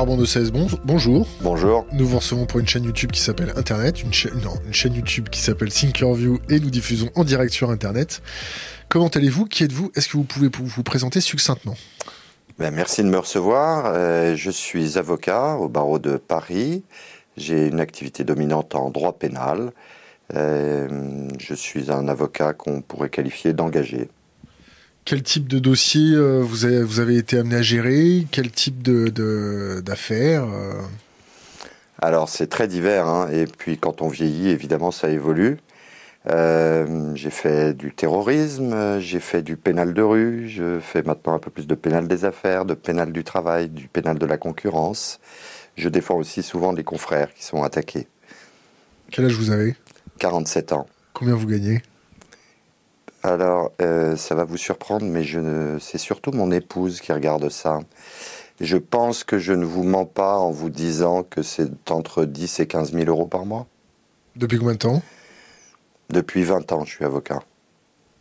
[0.00, 1.28] Charbon de 16, bon, bonjour.
[1.42, 1.84] Bonjour.
[1.92, 4.94] Nous vous recevons pour une chaîne YouTube qui s'appelle Internet, une, chaîne, non, une chaîne
[4.94, 8.22] YouTube qui s'appelle Thinkerview et nous diffusons en direct sur Internet.
[8.88, 9.44] Comment allez-vous?
[9.44, 9.92] Qui êtes-vous?
[9.94, 11.74] Est-ce que vous pouvez vous présenter succinctement?
[12.58, 13.92] Ben, Merci de me recevoir.
[13.94, 16.82] Euh, je suis avocat au barreau de Paris.
[17.36, 19.70] J'ai une activité dominante en droit pénal.
[20.34, 24.08] Euh, je suis un avocat qu'on pourrait qualifier d'engagé.
[25.10, 28.80] Quel type de dossier euh, vous, avez, vous, avez, été amené à gérer Quel type
[28.80, 30.82] d'affaires de, euh
[31.98, 33.28] Alors c'est très divers, hein.
[33.32, 35.56] et puis quand on vieillit, évidemment, ça évolue.
[36.30, 41.40] Euh, j'ai fait du terrorisme, j'ai fait du pénal de rue, je fais maintenant un
[41.40, 45.18] peu plus de pénal des affaires, de pénal du travail, du pénal de la concurrence.
[45.76, 48.06] Je défends aussi souvent des confrères qui sont attaqués.
[49.10, 49.74] Quel âge vous avez?
[50.20, 50.86] 47 ans.
[51.14, 51.82] Combien vous gagnez?
[53.22, 55.78] Alors, euh, ça va vous surprendre, mais je ne...
[55.78, 57.80] c'est surtout mon épouse qui regarde ça.
[58.60, 62.60] Je pense que je ne vous mens pas en vous disant que c'est entre 10
[62.60, 63.66] et 15 000 euros par mois.
[64.36, 65.02] Depuis combien de temps?
[66.08, 67.40] Depuis 20 ans, je suis avocat.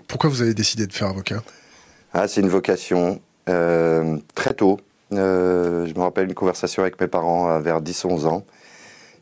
[0.08, 1.44] Pourquoi vous avez décidé de faire avocat?
[2.14, 3.22] Ah, C'est une vocation.
[3.48, 4.80] Euh, très tôt,
[5.14, 8.46] euh, je me rappelle une conversation avec mes parents vers 10-11 ans.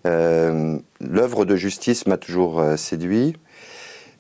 [0.06, 3.36] L'œuvre de justice m'a toujours séduit.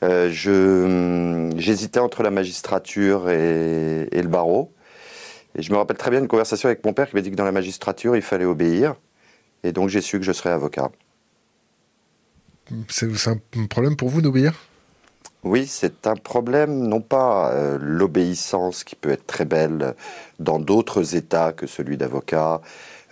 [0.03, 4.73] Euh, j'hésitais entre la magistrature et, le barreau.
[5.55, 7.35] Et je me rappelle très bien une conversation avec mon père qui m'a dit que
[7.35, 8.95] dans la magistrature, il fallait obéir.
[9.63, 10.91] Et donc j'ai su que je serais avocat.
[12.89, 14.53] C'est un problème pour vous d'obéir?
[15.43, 19.95] Oui, c'est un problème, non pas euh, l'obéissance qui peut être très belle
[20.39, 22.59] dans d'autres États que celui d'avocat,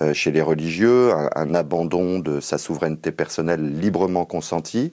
[0.01, 4.91] euh, chez les religieux, un, abandon de sa souveraineté personnelle librement consentie,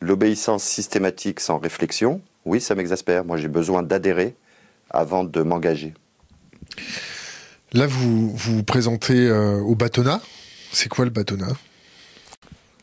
[0.00, 3.24] L'obéissance systématique sans réflexion, oui, ça m'exaspère.
[3.24, 4.34] Moi, j'ai besoin d'adhérer
[4.88, 5.92] avant de m'engager.
[7.72, 10.20] Là, vous vous, présentez euh, au bâtonnat.
[10.72, 11.52] C'est quoi le bâtonnat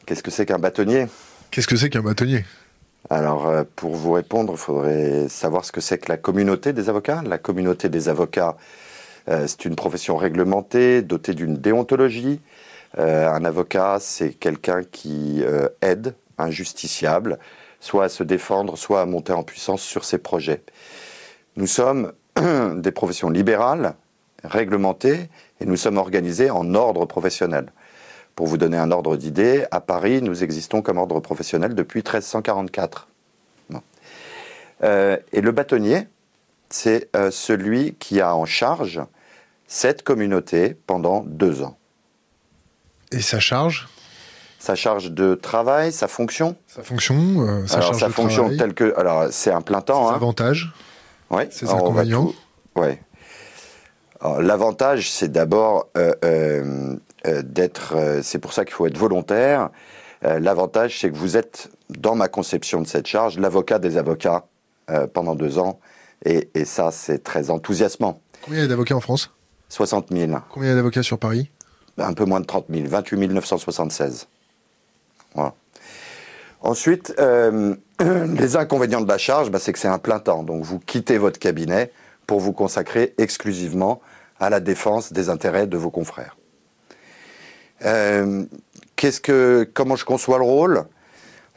[0.06, 1.07] Qu'est-ce que c'est qu'un bâtonnier?
[1.51, 2.45] Qu'est-ce que c'est qu'un bâtonnier?
[3.09, 6.88] Alors, euh, pour vous répondre, il faudrait savoir ce que c'est que la communauté des
[6.88, 7.23] avocats.
[7.25, 8.57] La communauté des avocats,
[9.27, 12.41] euh, c'est une profession réglementée, dotée d'une déontologie.
[12.97, 15.44] un avocat, c'est quelqu'un qui
[15.81, 17.40] aide injusticiable,
[17.80, 20.64] soit à se défendre, soit à monter en puissance sur ses projets.
[21.56, 22.14] Nous sommes
[22.75, 23.96] des professions libérales,
[24.44, 27.72] réglementées, et nous sommes organisés en ordre professionnel.
[28.36, 33.08] Pour vous donner un ordre d'idée, à Paris, nous existons comme ordre professionnel depuis 1344.
[34.84, 36.08] Euh, et le bâtonnier,
[36.69, 39.02] c'est euh, celui qui a en charge
[39.66, 41.78] cette communauté pendant deux ans.
[43.12, 43.88] Et sa charge?
[44.59, 48.44] Sa charge de travail, sa fonction Sa fonction, euh, sa alors, charge sa de fonction
[48.44, 48.57] travail.
[48.57, 50.07] telle que, alors c'est un plein temps.
[50.07, 50.16] Ses hein.
[50.16, 50.73] avantages.
[51.29, 51.44] Oui.
[51.50, 52.34] Ses inconvénients.
[52.75, 53.01] Ouais.
[54.40, 56.95] L'avantage, c'est d'abord euh, euh,
[57.28, 57.95] euh d'être.
[58.23, 59.69] C'est pour ça qu'il faut être volontaire.
[60.23, 64.45] L'avantage, c'est que vous êtes, dans ma conception de cette charge, l'avocat des avocats
[65.13, 65.79] pendant deux ans,
[66.25, 68.19] et, et ça, c'est très enthousiasmant.
[68.41, 69.31] Combien il y a d'avocats en France?
[69.69, 70.31] 60 000.
[70.50, 71.51] Combien il y a d'avocats sur Paris?
[72.00, 74.28] Un peu moins de 30 000, 28 976.
[76.62, 80.44] Ensuite, euh, les inconvénients de la charge, bah, c'est que c'est un plein temps.
[80.44, 81.92] Donc vous quittez votre cabinet
[82.25, 84.02] pour vous consacrer exclusivement
[84.40, 86.36] à la défense des intérêts de vos confrères.
[87.86, 88.44] Euh,
[88.96, 90.84] qu'est-ce que, comment je conçois le rôle?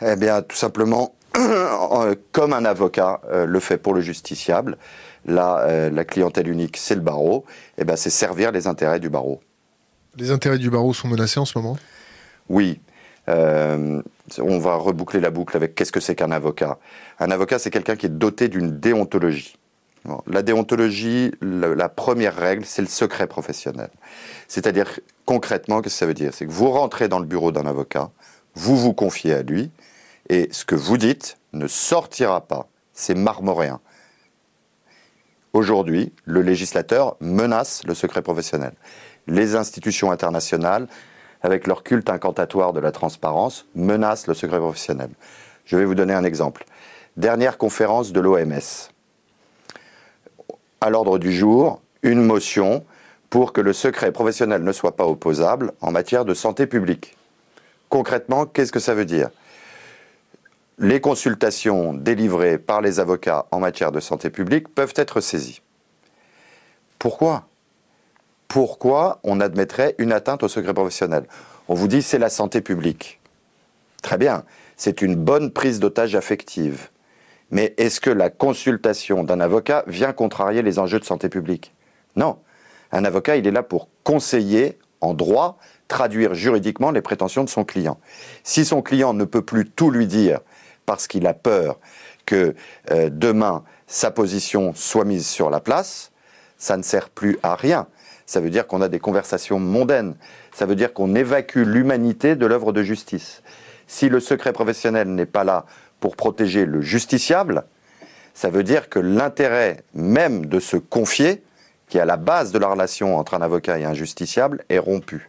[0.03, 1.15] Eh bien, tout simplement,
[2.33, 4.79] comme un avocat euh, le fait pour le justiciable,
[5.27, 7.45] la, la clientèle unique, c'est le barreau,
[7.77, 9.41] eh ben, c'est servir les intérêts du barreau.
[10.17, 11.77] Les intérêts du barreau sont menacés en ce moment?
[12.49, 12.81] Oui,
[13.31, 14.03] euh,
[14.39, 16.79] on va reboucler la boucle avec qu'est-ce que c'est qu'un avocat.
[17.19, 19.57] Un avocat, c'est quelqu'un qui est doté d'une déontologie.
[20.27, 23.91] la déontologie, la, première règle, c'est le secret professionnel.
[24.49, 26.33] C'est-à-dire, concrètement, qu'est-ce que ça veut dire?
[26.35, 28.11] C'est que vous rentrez dans le bureau d'un avocat,
[28.55, 29.71] vous vous confiez à lui,
[30.29, 32.69] et ce que vous dites ne sortira pas.
[32.93, 33.81] C'est marmoréen.
[35.53, 38.73] Aujourd'hui, le législateur menace le secret professionnel.
[39.27, 40.87] Les institutions internationales
[41.43, 45.11] avec leur culte incantatoire de la transparence, menacent le secret professionnel.
[45.65, 46.65] Je vais vous donner un exemple.
[47.17, 48.91] Dernière conférence de l'OMS.
[50.81, 52.85] À l'ordre du jour, une motion
[53.29, 57.17] pour que le secret professionnel ne soit pas opposable en matière de santé publique.
[57.89, 59.31] Concrètement, qu'est-ce que ça veut dire?
[60.79, 65.61] Les consultations délivrées par les avocats en matière de santé publique peuvent être saisies.
[66.99, 67.50] Pourquoi?
[68.51, 71.25] Pourquoi on admettrait une atteinte au secret professionnel
[71.69, 73.21] On vous dit c'est la santé publique.
[74.03, 74.43] Très bien,
[74.77, 76.89] c'est une bonne prise d'otage affective.
[77.53, 81.73] Mais est-ce que la consultation d'un avocat vient contrarier les enjeux de santé publique?
[82.17, 82.39] Non.
[82.91, 87.65] Un avocat, il est là pour conseiller en droit, traduire juridiquement les prétentions de son
[87.65, 88.01] client.
[88.43, 90.41] Si son client ne peut plus tout lui dire
[90.87, 91.79] parce qu'il a peur
[92.27, 92.57] que
[92.91, 96.11] euh, demain sa position soit mise sur la place,
[96.59, 97.87] ça ne sert plus à rien.
[98.31, 100.15] Ça veut dire qu'on a des conversations mondaines.
[100.53, 103.43] Ça veut dire qu'on évacue l'humanité de l'œuvre de justice.
[103.89, 105.67] Si le secret professionnel n'est pas là
[105.99, 107.65] pour protéger le justiciable,
[108.33, 111.43] ça veut dire que l'intérêt même de se confier,
[111.89, 114.79] qui est à la base de la relation entre un avocat et un justiciable, est
[114.79, 115.29] rompu.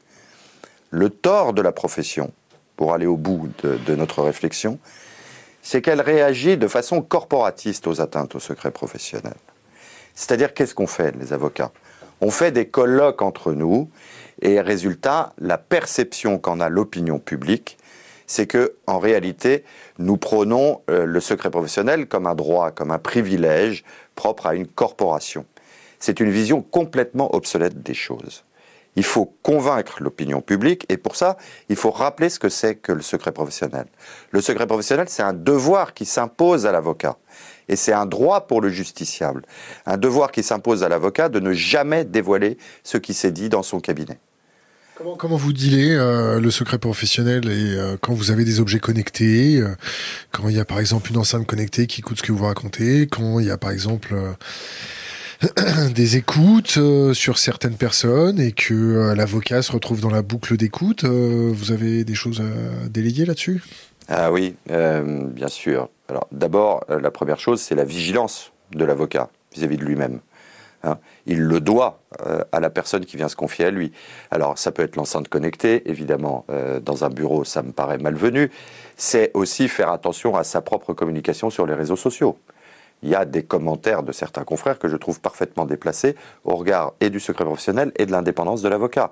[0.92, 2.31] Le tort de la profession,
[2.77, 4.77] pour aller au bout de, notre réflexion,
[5.63, 9.38] c'est qu'elle réagit de façon corporatiste aux atteintes au secret professionnel.
[10.13, 11.71] C'est-à-dire, qu'est-ce qu'on fait, les avocats?
[12.21, 13.89] On fait des colloques entre nous,
[14.41, 17.77] et résultat, la perception qu'en a l'opinion publique,
[18.27, 19.63] c'est que, en réalité,
[19.97, 23.83] nous prônons euh, le secret professionnel comme un droit, comme un privilège
[24.15, 25.45] propre à une corporation.
[26.00, 28.44] C'est une vision complètement obsolète des choses.
[28.95, 31.38] Il faut convaincre l'opinion publique et pour ça,
[31.69, 33.85] il faut rappeler ce que c'est que le secret professionnel.
[34.31, 37.17] Le secret professionnel, c'est un devoir qui s'impose à l'avocat
[37.69, 39.43] et c'est un droit pour le justiciable.
[39.85, 43.63] Un devoir qui s'impose à l'avocat de ne jamais dévoiler ce qui s'est dit dans
[43.63, 44.19] son cabinet.
[45.17, 49.57] Comment, vous dealez euh, le secret professionnel et euh, quand vous avez des objets connectés,
[49.57, 49.69] euh,
[50.31, 53.07] quand il y a par exemple une enceinte connectée qui écoute ce que vous racontez,
[53.07, 54.13] quand il y a par exemple
[55.95, 56.79] des écoutes
[57.13, 62.15] sur certaines personnes et que l'avocat se retrouve dans la boucle d'écoute, vous avez des
[62.15, 63.63] choses à déléguer là-dessus?
[64.07, 65.89] Ah oui, bien sûr.
[66.09, 70.19] Alors d'abord, la première chose, c'est la vigilance de l'avocat vis-à-vis de lui-même.
[70.83, 70.97] Hein.
[71.27, 73.91] il le doit euh, à la personne qui vient se confier à lui.
[74.31, 78.49] Alors ça peut être l'enceinte connectée, évidemment, euh, dans un bureau, ça me paraît malvenu.
[78.97, 82.37] C'est aussi faire attention à sa propre communication sur les réseaux sociaux.
[83.03, 86.94] Il y a des commentaires de certains confrères que je trouve parfaitement déplacés au regard
[87.00, 89.12] et du secret professionnel et de l'indépendance de l'avocat.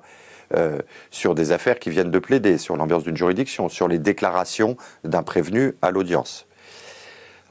[0.56, 0.80] Euh,
[1.12, 5.22] sur des affaires qui viennent de plaider, sur l'ambiance d'une juridiction, sur les déclarations d'un
[5.22, 6.48] prévenu à l'audience.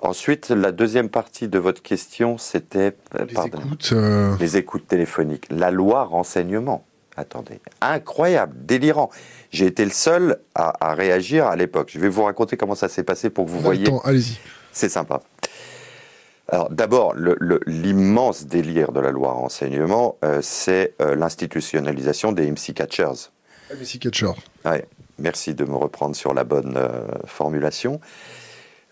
[0.00, 5.46] Ensuite, la deuxième partie de votre question, c'était euh, les, écoutes, euh, les écoutes téléphoniques.
[5.50, 6.84] La loi renseignement.
[7.16, 9.10] Attendez, incroyable, délirant.
[9.50, 11.90] J'ai été le seul à, réagir à l'époque.
[11.92, 13.88] Je vais vous raconter comment ça s'est passé pour que vous voyez.
[14.04, 14.38] Allez-y.
[14.70, 15.20] C'est sympa.
[16.48, 17.14] Alors d'abord,
[17.66, 23.30] l'immense délire de la loi renseignement, euh, c'est l'institutionnalisation des MC Catchers.
[23.70, 24.34] MC Catchers.
[24.64, 24.86] Ouais,
[25.18, 26.78] merci de me reprendre sur la bonne
[27.26, 28.00] formulation.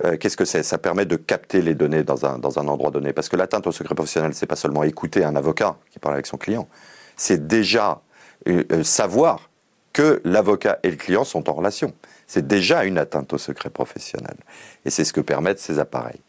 [0.04, 0.62] Euh, qu'est-ce que c'est?
[0.62, 3.12] Ça permet de capter les données dans un, dans un endroit donné.
[3.12, 6.26] Parce que l'atteinte au secret professionnel, c'est pas seulement écouter un avocat qui parle avec
[6.26, 6.68] son client,
[7.16, 8.02] c'est déjà
[8.48, 9.50] euh, euh, savoir
[9.92, 11.94] que l'avocat et le client sont en relation.
[12.26, 14.36] C'est déjà une atteinte au secret professionnel.
[14.84, 16.20] Et c'est ce que permettent ces appareils.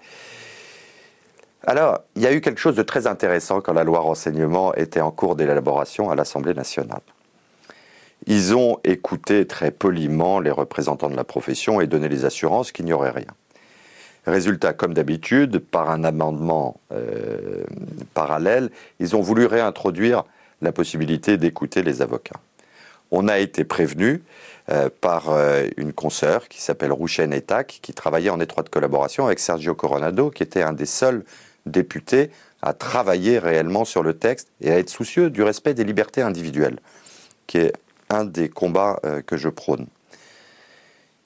[1.65, 5.01] Alors, il y a eu quelque chose de très intéressant quand la loi renseignement était
[5.01, 7.01] en cours d'élaboration à l'Assemblée nationale.
[8.25, 12.85] Ils ont écouté très poliment les représentants de la profession et donné les assurances qu'il
[12.85, 13.27] n'y aurait rien.
[14.25, 17.63] Résultat, comme d'habitude, par un amendement euh,
[18.13, 18.69] parallèle,
[18.99, 20.25] ils ont voulu réintroduire
[20.61, 22.39] la possibilité d'écouter les avocats.
[23.11, 24.21] On a été prévenu
[24.69, 29.39] euh, par euh, une consoeur qui s'appelle Rouchen Etac, qui travaillait en étroite collaboration avec
[29.39, 31.23] Sergio Coronado, qui était un des seuls
[31.67, 32.31] députés
[32.61, 36.79] à travailler réellement sur le texte et à être soucieux du respect des libertés individuelles,
[37.45, 37.73] qui est
[38.09, 39.87] un des combats que je prône.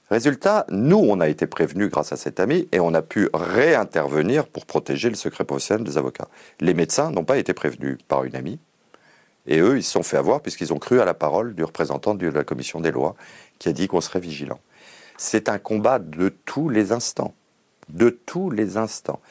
[0.10, 4.45] Résultat, nous, on a été prévenus grâce à cet ami et on a pu réintervenir
[4.45, 6.27] pour protéger le secret professionnel des avocats.
[6.60, 8.60] Les médecins n'ont pas été prévenus par une amie
[9.48, 12.13] et eux, ils se sont fait avoir puisqu'ils ont cru à la parole du représentant
[12.13, 13.15] de la commission des lois
[13.57, 14.60] qui a dit qu'on serait vigilant.
[15.17, 17.33] C'est un combat de tous les instants.
[17.88, 19.21] De tous les instants.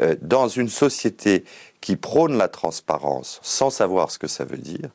[0.00, 1.44] Euh, dans une société
[1.80, 4.90] qui prône la transparence sans savoir ce que ça veut dire,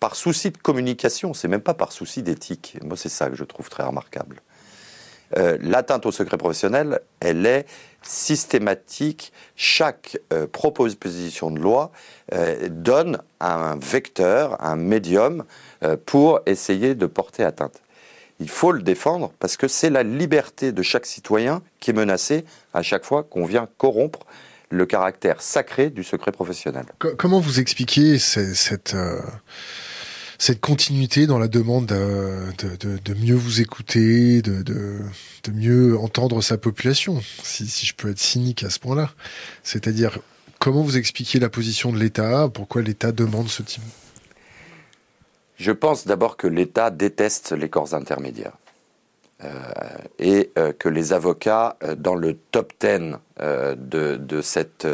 [0.00, 2.76] par souci de communication, c'est même pas par souci d'éthique.
[2.82, 4.42] Moi, c'est ça que je trouve très remarquable.
[5.36, 7.66] Euh, l'atteinte au secret professionnel, elle est
[8.02, 9.32] systématique.
[9.56, 11.90] Chaque euh, proposition de loi
[12.70, 15.44] donne un vecteur, un médium
[16.04, 17.80] pour essayer de porter atteinte.
[18.40, 22.44] Il faut le défendre parce que c'est la liberté de chaque citoyen qui est menacée
[22.72, 24.20] à chaque fois qu'on vient corrompre
[24.70, 26.84] le caractère sacré du secret professionnel.
[27.16, 28.94] Comment vous expliquez cette
[30.38, 35.02] cette continuité dans la demande de, mieux vous écouter, de,
[35.52, 39.10] mieux entendre sa population, si, je peux être cynique à ce point-là?
[39.64, 40.20] C'est-à-dire,
[40.60, 42.48] comment vous expliquez la position de l'État?
[42.52, 43.82] Pourquoi l'État demande ce type
[45.58, 48.56] Je pense d'abord que l'État déteste les corps intermédiaires.
[49.44, 49.50] Euh,
[50.18, 54.86] et euh, que les avocats, euh, dans le top 10 de, cette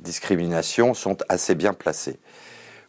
[0.00, 2.18] discrimination, sont assez bien placés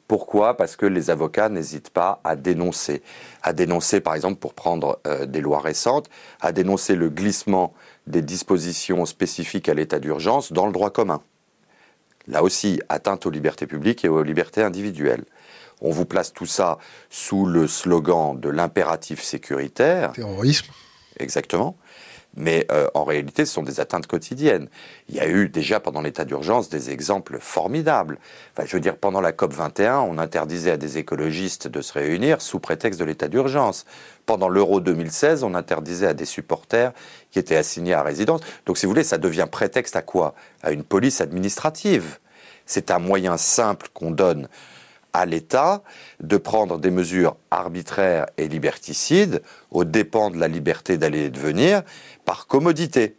[0.07, 0.55] Pourquoi?
[0.55, 3.01] Parce que les avocats n'hésitent pas à dénoncer.
[3.43, 7.73] À dénoncer, par exemple, pour prendre des lois récentes, à dénoncer le glissement
[8.07, 11.21] des dispositions spécifiques à l'état d'urgence dans le droit commun.
[12.27, 15.25] Là aussi, atteinte aux libertés publiques et aux libertés individuelles.
[15.81, 16.77] On vous place tout ça
[17.09, 20.11] sous le slogan de l'impératif sécuritaire.
[20.13, 20.67] Terrorisme.
[21.17, 21.77] Exactement
[22.35, 24.69] mais euh, en réalité, ce sont des atteintes quotidiennes.
[25.09, 28.19] Il y a eu déjà pendant l'état d'urgence des exemples formidables.
[28.53, 31.93] Enfin, je veux dire, pendant la COP 21, on interdisait à des écologistes de se
[31.93, 33.85] réunir sous prétexte de l'état d'urgence.
[34.25, 36.93] Pendant l'Euro 2016, on interdisait à des supporters
[37.31, 38.41] qui étaient assignés à résidence.
[38.65, 40.35] Donc, si vous voulez, ça devient prétexte à quoi?
[40.61, 42.19] À une police administrative.
[42.65, 44.47] C'est un moyen simple qu'on donne
[45.13, 45.83] à l'État
[46.19, 51.39] de prendre des mesures arbitraires et liberticides aux dépens de la liberté d'aller et de
[51.39, 51.83] venir
[52.25, 53.15] par commodité.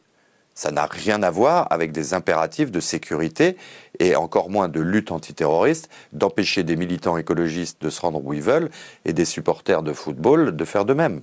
[0.55, 3.57] Ça n'a rien à voir avec des impératifs de sécurité
[3.99, 8.43] et encore moins de lutte antiterroriste, d'empêcher des militants écologistes de se rendre où ils
[8.43, 8.71] veulent
[9.05, 11.23] et des supporters de football de faire de même.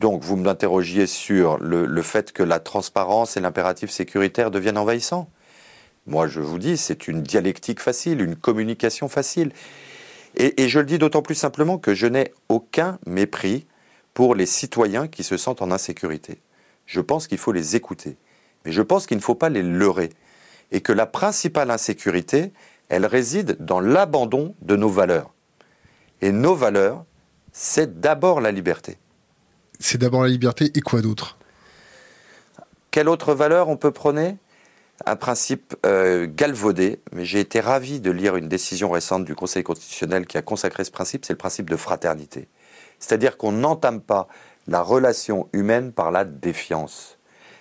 [0.00, 5.28] Donc vous m'interrogiez sur le, le fait que la transparence et l'impératif sécuritaire deviennent envahissants.
[6.08, 9.52] Moi, je vous dis, c'est une dialectique facile, une communication facile.
[10.36, 13.66] Et, je le dis d'autant plus simplement que je n'ai aucun mépris
[14.14, 16.40] pour les citoyens qui se sentent en insécurité.
[16.86, 18.16] Je pense qu'il faut les écouter.
[18.64, 20.08] Mais je pense qu'il ne faut pas les leurrer.
[20.72, 22.52] Et que la principale insécurité,
[22.88, 25.34] elle réside dans l'abandon de nos valeurs.
[26.22, 27.04] Et nos valeurs,
[27.52, 28.96] c'est d'abord la liberté.
[29.78, 31.36] C'est d'abord la liberté et quoi d'autre?
[32.90, 34.38] Quelle autre valeur on peut prôner?
[35.06, 39.62] Un principe euh, galvaudé, mais j'ai été ravi de lire une décision récente du Conseil
[39.62, 42.48] constitutionnel qui a consacré ce principe, c'est le principe de fraternité.
[42.98, 44.28] C'est-à-dire qu'on n'entame pas
[44.66, 47.16] la relation humaine par la défiance.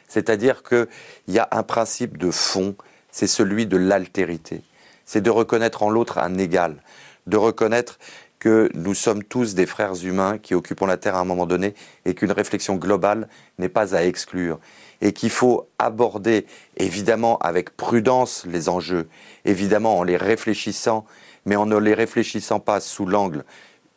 [0.08, 0.88] C'est-à-dire qu'il
[1.28, 2.76] y a un principe de fond,
[3.12, 4.62] c'est celui de l'altérité.
[5.06, 6.82] C'est de reconnaître en l'autre un égal,
[7.28, 8.00] de reconnaître
[8.40, 11.74] que nous sommes tous des frères humains qui occupons la Terre à un moment donné
[12.06, 13.28] et qu'une réflexion globale
[13.58, 14.60] n'est pas à exclure
[15.02, 16.46] et qu'il faut aborder
[16.78, 19.08] évidemment avec prudence les enjeux,
[19.46, 21.06] évidemment en les réfléchissant,
[21.46, 23.44] mais en ne les réfléchissant pas sous l'angle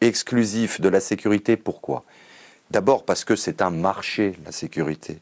[0.00, 1.57] exclusif de la sécurité.
[1.57, 2.04] Pourquoi?
[2.71, 5.19] D'abord parce que c'est un marché, la sécurité.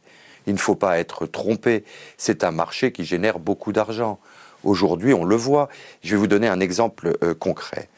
[0.47, 1.85] Il ne faut pas être trompé.
[2.16, 4.18] C'est un marché qui génère beaucoup d'argent.
[4.64, 5.68] Aujourd'hui, on le voit.
[6.02, 7.88] Je vais vous donner un exemple euh, concret.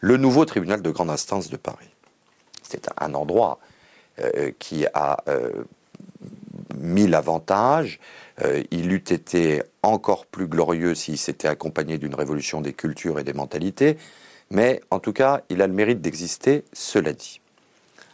[0.00, 1.88] Le nouveau tribunal de grande instance de Paris.
[2.62, 3.58] C'est un endroit
[4.20, 5.64] euh, qui a euh,
[6.78, 7.98] mille avantages.
[8.42, 13.24] Euh, il eût été encore plus glorieux s'il s'était accompagné d'une révolution des cultures et
[13.24, 13.96] des mentalités.
[14.50, 17.40] Mais en tout cas, il a le mérite d'exister, cela dit,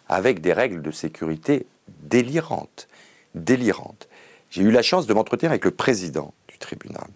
[0.09, 1.67] avec des règles de sécurité
[2.03, 2.89] délirantes.
[3.35, 4.09] Délirantes.
[4.51, 7.07] J'ai eu la chance de m'entretenir avec le président du tribunal.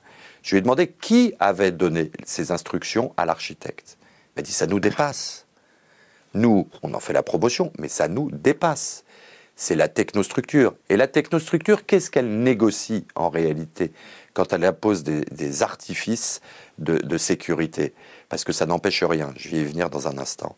[0.42, 3.96] Je lui ai demandé qui avait donné ces instructions à l'architecte.
[4.00, 5.46] Il m'a dit ça nous dépasse.
[6.34, 9.04] Nous, on en fait la promotion, mais ça nous dépasse
[9.56, 10.74] c'est la technostructure.
[10.88, 13.92] Et la technostructure, qu'est-ce qu'elle négocie en réalité
[14.32, 16.40] quand elle impose des, artifices
[16.78, 17.94] de, sécurité?
[18.28, 20.56] Parce que ça n'empêche rien, je vais y venir dans un instant.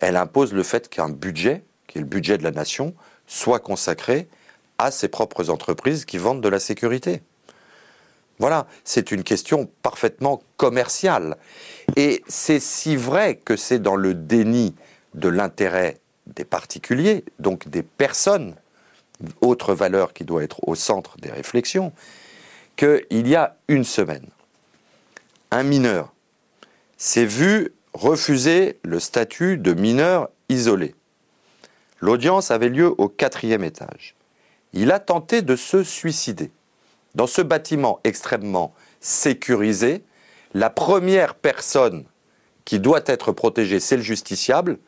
[0.00, 2.94] Elle impose le fait qu'un budget, qui est le budget de la nation,
[3.26, 4.28] soit consacré
[4.78, 7.22] à ses propres entreprises qui vendent de la sécurité.
[8.38, 11.36] Voilà, c'est une question parfaitement commerciale.
[11.96, 14.74] Et c'est si vrai que c'est dans le déni
[15.14, 18.54] de l'intérêt des particuliers, donc des personnes,
[19.40, 21.92] autre valeur qui doit être au centre des réflexions,
[22.76, 24.26] qu'il y a une semaine,
[25.50, 26.12] un mineur
[26.96, 30.94] s'est vu refuser le statut de mineur isolé.
[32.00, 34.14] L'audience avait lieu au quatrième étage.
[34.72, 36.50] Il a tenté de se suicider.
[37.14, 40.02] Dans ce bâtiment extrêmement sécurisé,
[40.54, 42.04] la première personne
[42.64, 44.78] qui doit être protégée, c'est le justiciable.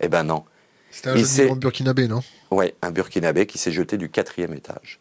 [0.00, 0.44] Eh ben non,
[0.90, 2.22] c'était un jeune burkinabé, non?
[2.50, 5.00] Oui, un burkinabé qui s'est jeté du quatrième étage.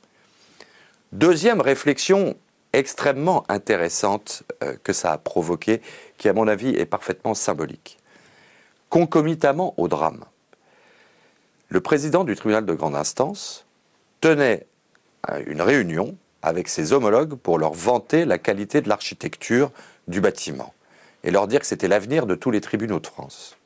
[1.12, 2.36] Deuxième réflexion
[2.74, 5.82] extrêmement intéressante euh, que ça a provoqué,
[6.18, 7.98] qui à mon avis est parfaitement symbolique.
[8.90, 10.26] Concomitamment au drame,
[11.70, 13.66] le président du tribunal de grande instance
[14.22, 14.68] tenait
[15.46, 19.72] une réunion avec ses homologues pour leur vanter la qualité de l'architecture
[20.08, 20.74] du bâtiment
[21.24, 23.58] et leur dire que c'était l'avenir de tous les tribunaux de France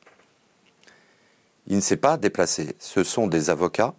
[1.66, 2.74] il ne s'est pas déplacé.
[2.78, 3.94] Ce sont des avocats,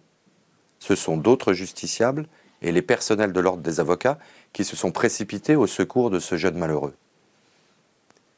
[0.78, 2.26] ce sont d'autres justiciables
[2.62, 4.18] et les personnels de l'ordre des avocats
[4.52, 6.94] qui se sont précipités au secours de ce jeune malheureux.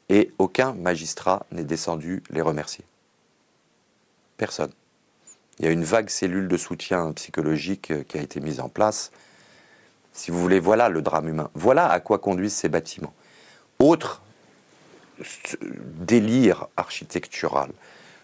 [0.09, 2.85] Et aucun magistrat n'est descendu les remercier.
[4.37, 4.71] Personne.
[5.59, 8.69] Il y a une vague cellule de soutien psychologique euh, qui a été mise en
[8.69, 9.11] place.
[10.13, 11.49] Si vous voulez, voilà le drame humain.
[11.55, 13.13] Voilà à quoi conduisent ces bâtiments.
[13.79, 14.21] Autre
[15.99, 17.71] délire architectural.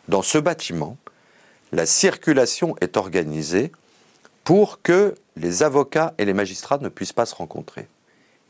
[0.09, 0.97] Dans ce bâtiment,
[1.71, 3.71] la circulation est organisée
[4.43, 7.87] pour que les avocats et les magistrats ne puissent pas se rencontrer.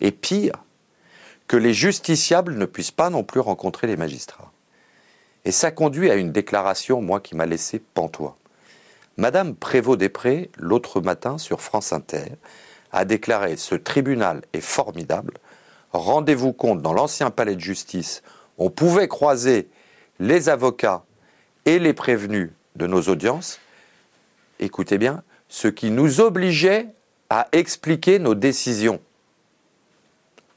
[0.01, 0.55] Et pire,
[1.47, 4.51] que les justiciables ne puissent pas non plus rencontrer les magistrats.
[5.45, 8.35] Et ça conduit à une déclaration, moi, qui m'a laissé pantois.
[9.17, 12.31] Madame Prévost-Després, l'autre matin sur France Inter,
[12.91, 15.33] a déclaré Ce tribunal est formidable.
[15.91, 18.23] Rendez-vous compte, dans l'ancien palais de justice,
[18.57, 19.69] on pouvait croiser
[20.19, 21.03] les avocats
[21.65, 23.59] et les prévenus de nos audiences.
[24.59, 26.87] Écoutez bien, ce qui nous obligeait
[27.29, 28.99] à expliquer nos décisions.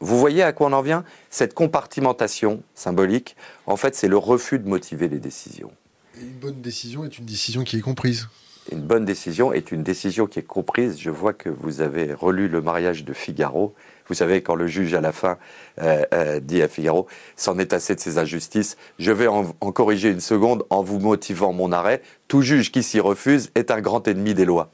[0.00, 1.04] Vous voyez à quoi on en vient?
[1.30, 3.36] Cette compartimentation symbolique,
[3.66, 5.72] en fait, c'est le refus de motiver les décisions.
[6.20, 8.28] une bonne décision est une décision qui est comprise.
[8.72, 10.98] Une bonne décision est une décision qui est comprise.
[10.98, 13.74] Je vois que vous avez relu le mariage de Figaro.
[14.08, 15.36] Vous savez, quand le juge à la fin
[15.80, 20.10] euh, euh, dit à Figaro, c'en est assez de ces injustices, je vais en, corriger
[20.10, 22.02] une seconde en vous motivant mon arrêt.
[22.28, 24.70] Tout juge qui s'y refuse est un grand ennemi des lois.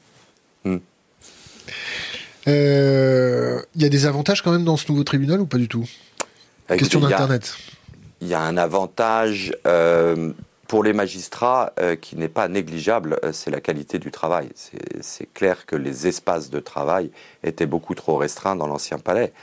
[0.65, 0.77] Hmm.
[2.47, 5.67] Euh, il y a des avantages quand même dans ce nouveau tribunal ou pas du
[5.67, 5.85] tout?
[6.67, 7.55] Question d'Internet.
[8.21, 10.31] Il y a un avantage euh,
[10.73, 14.49] pour les magistrats euh, qui n'est pas négligeable, c'est la qualité du travail.
[15.01, 17.11] C'est clair que les espaces de travail
[17.43, 19.33] étaient beaucoup trop restreints dans l'ancien palais.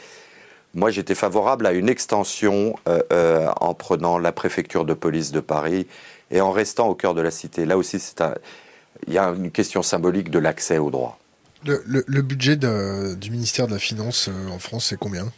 [0.75, 5.87] Moi, j'étais favorable à une extension en prenant la préfecture de police de Paris
[6.33, 7.65] et en restant au cœur de la cité.
[7.65, 8.03] Là aussi,
[9.07, 11.17] il y a une question symbolique de l'accès au droit.
[11.63, 15.31] Le, budget du ministère de la Finance euh, en France, c'est combien?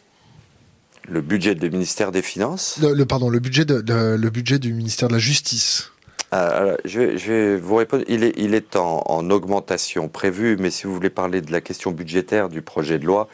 [1.08, 5.14] Le budget du ministère des Finances le, Pardon, le budget, le budget du ministère de
[5.14, 5.92] la Justice.
[6.32, 8.04] Euh, je, vais, vous répondre.
[8.08, 11.90] Il est, il est en, augmentation prévue, mais si vous voulez parler de la question
[11.90, 13.28] budgétaire du projet de loi,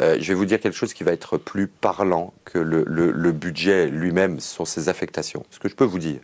[0.00, 3.32] euh, je vais vous dire quelque chose qui va être plus parlant que le, le
[3.32, 5.44] budget lui-même sur ses affectations.
[5.50, 6.18] Ce que je peux vous dire,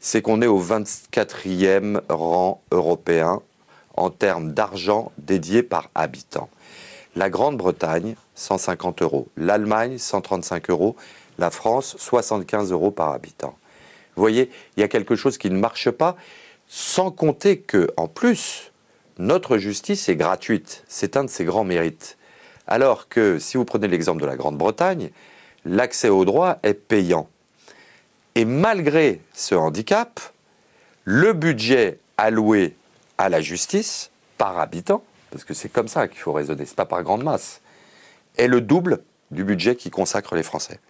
[0.00, 3.40] c'est qu'on est au 24e rang européen
[3.96, 6.50] en termes d'argent dédié par habitant.
[7.16, 9.28] La Grande-Bretagne, 150 euros.
[9.36, 10.96] L'Allemagne, 135 euros.
[11.38, 13.56] La France, 75 euros par habitant.
[14.16, 16.16] Vous voyez, il y a quelque chose qui ne marche pas,
[16.66, 18.72] sans compter que, en plus,
[19.18, 20.84] notre justice est gratuite.
[20.88, 22.16] C'est un de ses grands mérites.
[22.66, 25.10] Alors que, si vous prenez l'exemple de la Grande-Bretagne,
[25.64, 27.28] l'accès au droit est payant.
[28.34, 30.20] Et malgré ce handicap,
[31.04, 32.76] le budget alloué
[33.16, 36.84] à la justice par habitant, parce que c'est comme ça qu'il faut raisonner, c'est pas
[36.84, 37.60] par grande masse,
[38.38, 40.80] est le double du budget qui consacre les Français.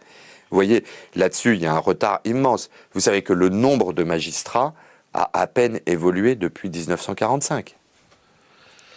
[0.51, 0.85] Vous voyez,
[1.15, 2.71] là-dessus, il y a un retard immense.
[2.95, 4.75] Vous savez que le nombre de magistrats
[5.13, 7.77] a à peine évolué depuis 1945,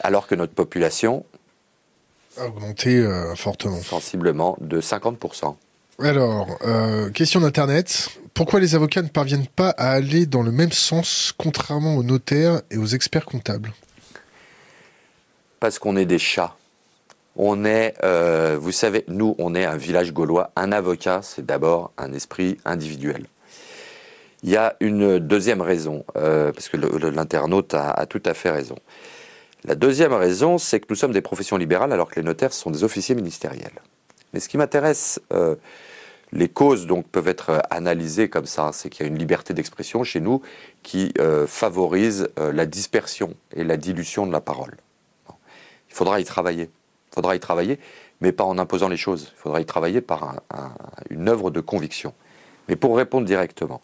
[0.01, 1.25] alors que notre population
[2.37, 3.81] a augmenté euh, fortement.
[3.81, 5.55] Sensiblement de 50%.
[5.99, 8.09] Alors, euh, question d'Internet.
[8.33, 12.61] Pourquoi les avocats ne parviennent pas à aller dans le même sens, contrairement aux notaires
[12.71, 13.73] et aux experts comptables?
[15.59, 16.55] Parce qu'on est des chats.
[17.35, 20.51] On est, euh, vous savez, nous, on est un village gaulois.
[20.55, 23.25] Un avocat, c'est d'abord un esprit individuel.
[24.43, 28.75] Il y a une deuxième raison, euh, parce que l'internaute a, tout à fait raison.
[29.63, 32.71] La deuxième raison, c'est que nous sommes des professions libérales alors que les notaires sont
[32.71, 33.79] des officiers ministériels.
[34.33, 35.55] Mais ce qui m'intéresse euh,
[36.31, 40.03] les causes donc peuvent être analysées comme ça, c'est qu'il y a une liberté d'expression
[40.03, 40.41] chez nous
[40.81, 41.13] qui
[41.45, 44.77] favorise la dispersion et la dilution de la parole.
[45.89, 46.69] Il faudra y travailler.
[47.11, 47.79] Il faudra y travailler,
[48.21, 49.31] mais pas en imposant les choses.
[49.35, 50.41] Il faudra y travailler par
[51.09, 52.13] une œuvre de conviction.
[52.69, 53.81] Mais pour répondre directement,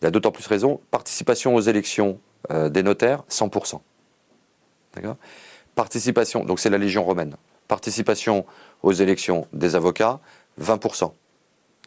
[0.00, 3.80] il a d'autant plus raison, participation aux élections des notaires, 100%.
[4.94, 5.16] D'accord?
[5.74, 7.36] Participation, donc c'est la Légion romaine.
[7.66, 8.44] Participation
[8.82, 10.20] aux élections des avocats,
[10.60, 11.10] 20%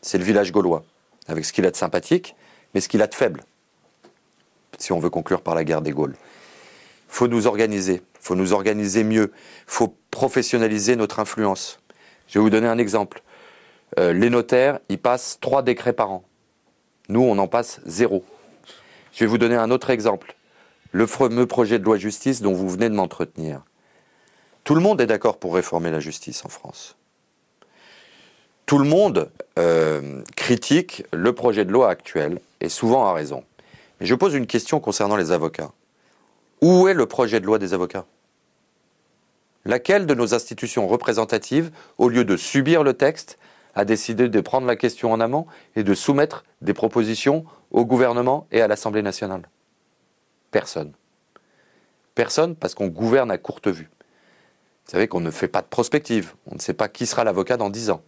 [0.01, 0.83] c'est le village gaulois,
[1.27, 2.35] avec ce qu'il a de sympathique,
[2.73, 3.43] mais ce qu'il a de faible,
[4.77, 6.15] si on veut conclure par la guerre des Gaules.
[7.09, 9.31] Il faut nous organiser, il faut nous organiser mieux,
[9.65, 11.79] faut professionnaliser notre influence.
[12.27, 13.21] Je vais vous donner un exemple.
[13.99, 16.23] Euh, les notaires, ils passent trois décrets par an.
[17.09, 18.25] Nous, on en passe zéro.
[19.13, 20.35] Je vais vous donner un autre exemple.
[20.91, 23.61] Le fameux projet de loi justice dont vous venez de m'entretenir.
[24.63, 26.97] Tout le monde est d'accord pour réformer la justice en France
[28.67, 33.43] tout le monde euh, critique le projet de loi actuel, et souvent à raison.
[33.99, 35.71] Mais je pose une question concernant les avocats.
[36.61, 38.05] Où est le projet de loi des avocats?
[39.67, 43.37] Laquelle de nos institutions représentatives, au lieu de subir le texte,
[43.75, 48.47] a décidé de prendre la question en amont et de soumettre des propositions au gouvernement
[48.53, 49.49] et à l'Assemblée nationale?
[50.51, 50.93] Personne.
[52.15, 53.89] Personne parce qu'on gouverne à courte vue.
[54.85, 56.33] Vous savez qu'on ne fait pas de prospective.
[56.49, 58.01] On ne sait pas qui sera l'avocat dans dix ans.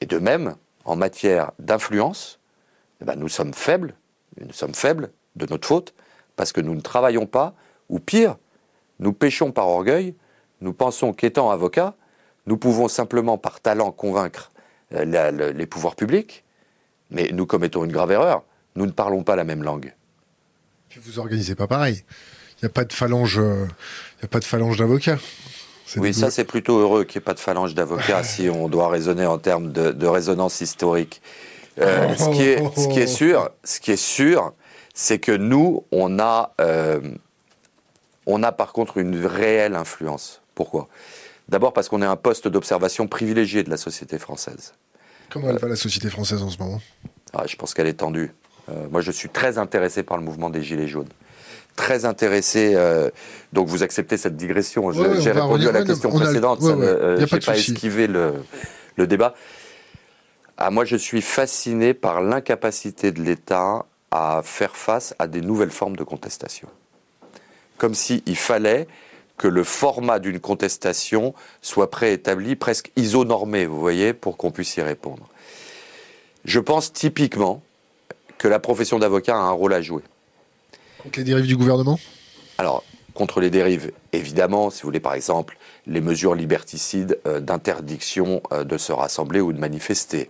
[0.00, 2.40] Et de même, en matière d'influence,
[3.00, 3.94] eh ben, nous sommes faibles,
[4.40, 5.94] nous sommes faibles de notre faute,
[6.34, 7.54] parce que nous ne travaillons pas,
[7.88, 8.38] ou pire,
[9.00, 10.14] nous péchons par orgueil,
[10.60, 11.94] nous pensons qu'étant avocats,
[12.46, 14.52] nous pouvons simplement par talent convaincre
[14.94, 16.44] euh, les pouvoirs publics,
[17.10, 18.44] mais nous commettons une grave erreur,
[18.76, 19.94] nous ne parlons pas la même langue.
[20.88, 22.04] Puis vous organisez pas pareil.
[22.58, 23.66] Il n'y a pas de phalange, euh,
[24.20, 25.18] il a pas de phalange d'avocats.
[25.96, 28.88] Oui, ça c'est plutôt heureux qu'il n'y ait pas de phalange d'avocats si on doit
[28.88, 31.20] raisonner en termes de, résonance historique.
[31.80, 34.52] Euh, ce, qui est, ce qui est sûr, ce qui est sûr,
[34.94, 37.00] c'est que nous, on a, euh,
[38.26, 40.42] on a par contre une réelle influence.
[40.54, 40.88] Pourquoi?
[41.48, 44.74] D'abord parce qu'on est un poste d'observation privilégié de la société française.
[45.30, 46.80] Comment elle va la société française en ce moment?
[47.32, 48.32] Ah, Je pense qu'elle est tendue.
[48.90, 51.08] moi, je suis très intéressé par le mouvement des Gilets jaunes
[51.76, 52.72] très intéressé.
[52.74, 53.10] Euh,
[53.52, 54.92] donc vous acceptez cette digression.
[54.92, 56.60] J'ai répondu à la question précédente.
[56.62, 58.34] Je n'ai pas, esquivé le,
[58.96, 59.34] le débat.
[60.56, 65.70] Ah, moi, je suis fasciné par l'incapacité de l'État à faire face à des nouvelles
[65.70, 66.68] formes de contestation.
[67.80, 68.86] Comme s'il fallait
[69.38, 74.82] que le format d'une contestation soit préétabli, presque isonormé, vous voyez, pour qu'on puisse y
[74.82, 75.26] répondre.
[76.44, 77.62] Je pense typiquement
[78.36, 80.02] que la profession d'avocat a un rôle à jouer.
[80.98, 81.98] Contre les dérives du gouvernement?
[82.58, 88.42] Alors, contre les dérives, évidemment, si vous voulez, par exemple, les mesures liberticides euh, d'interdiction
[88.52, 90.28] euh, de se rassembler ou de manifester,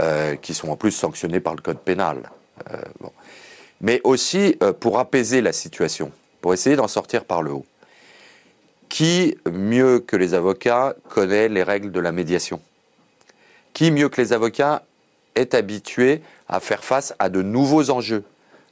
[0.00, 2.30] euh, qui sont en plus sanctionnées par le code pénal.
[3.80, 6.10] Mais aussi pour apaiser la situation,
[6.46, 7.66] pour essayer d'en sortir par le haut.
[8.88, 12.60] Qui, mieux que les avocats, connaît les règles de la médiation?
[13.72, 14.84] Qui, mieux que les avocats,
[15.34, 18.22] est habitué à faire face à de nouveaux enjeux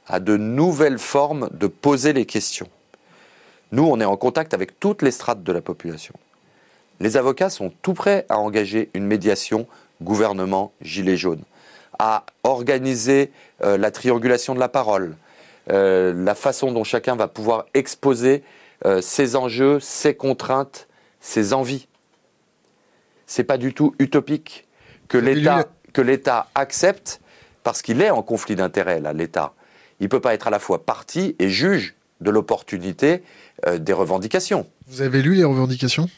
[0.07, 2.69] à de nouvelles formes de poser les questions?
[3.73, 6.13] Nous, on est en contact avec toutes les strates de la population.
[7.01, 9.67] Les avocats sont tout prêts à engager une médiation
[10.01, 11.43] gouvernement gilet jaune,
[11.99, 13.33] à organiser
[13.65, 15.17] euh, la triangulation de la parole,
[15.69, 18.43] euh, la façon dont chacun va pouvoir exposer
[18.85, 20.87] euh, ses enjeux, ses contraintes,
[21.19, 21.87] ses envies.
[23.25, 24.67] C'est pas du tout utopique
[25.07, 27.21] que l'État que l'État accepte
[27.63, 29.53] parce qu'il est en conflit d'intérêts là l'État
[29.99, 33.23] il ne peut pas être à la fois parti et juge de l'opportunité
[33.65, 34.67] euh, des revendications.
[34.87, 36.09] Vous avez lu les revendications?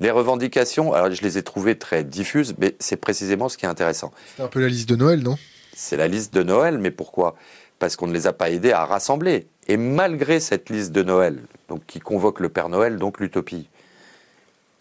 [0.00, 3.68] Les revendications, alors je les ai trouvées très diffuses, mais c'est précisément ce qui est
[3.68, 4.12] intéressant.
[4.36, 5.38] C'est un peu la liste de Noël, non?
[5.74, 7.36] C'est la liste de Noël, mais pourquoi?
[7.82, 9.48] Parce qu'on ne les a pas aidés à rassembler.
[9.66, 13.66] Et malgré cette liste de Noël, donc qui convoque le Père Noël, donc l'utopie,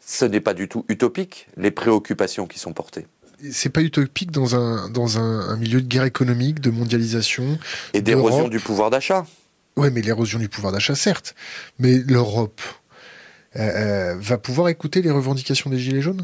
[0.06, 3.08] ce n'est pas du tout utopique, les préoccupations qui sont portées
[3.52, 7.58] c'est pas utopique dans un dans un, milieu de guerre économique, de mondialisation
[7.96, 9.26] et d'érosion du pouvoir d'achat.
[9.78, 11.34] Oui, mais l'érosion du pouvoir d'achat, certes,
[11.80, 12.62] mais l'Europe
[13.56, 16.24] euh, euh, va pouvoir écouter les revendications des gilets jaunes?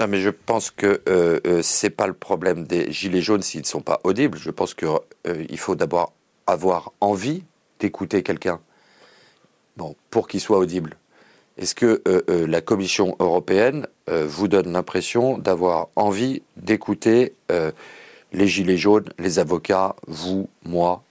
[0.00, 3.60] Non, mais je pense que euh, euh c'est pas le problème des gilets jaunes s'ils
[3.60, 4.38] ne sont pas audibles.
[4.38, 4.86] Je pense que
[5.48, 6.12] il faut d'abord
[6.46, 7.44] avoir envie
[7.80, 8.60] d'écouter quelqu'un.
[9.76, 10.96] Bon, pour qu'il soit audible.
[11.56, 17.34] Est-ce que euh, euh, la Commission européenne euh, vous donne l'impression d'avoir envie d'écouter
[18.32, 21.04] les gilets jaunes, les avocats, vous, moi?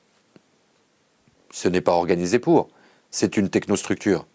[1.52, 2.69] Ce n'est pas organisé pour.
[3.12, 4.26] C'est une technostructure.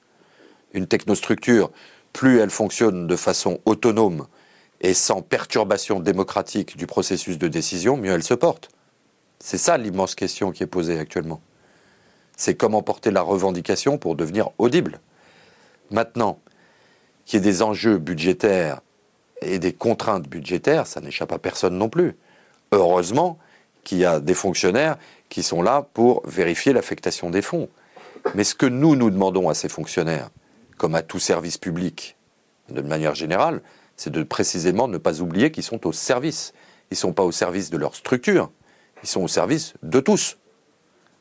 [0.73, 1.71] Une technostructure,
[2.15, 4.27] plus elle fonctionne de façon autonome
[4.81, 8.71] et sans perturbation démocratique du processus de décision, mieux elle se porte.
[9.41, 11.41] C'est ça l'immense question qui est posée actuellement.
[12.37, 15.01] C'est comment porter la revendication pour devenir audible.
[15.91, 16.38] Maintenant,
[17.25, 18.81] qu'il y ait des enjeux budgétaires
[19.43, 22.17] et des contraintes budgétaires, ça n'échappe à personne non plus.
[22.73, 23.38] Heureusement
[23.85, 24.97] qu'il y a des fonctionnaires
[25.29, 27.69] qui sont là pour vérifier l'affectation des fonds.
[28.35, 30.31] Mais ce que nous, nous demandons à ces fonctionnaires,
[30.77, 32.17] comme à tout service public,
[32.69, 33.62] de manière générale,
[33.99, 36.55] c'est de précisément ne pas oublier qu'ils sont au service.
[36.91, 38.51] Ils ne sont pas au service de leur structure,
[39.03, 40.39] ils sont au service de tous.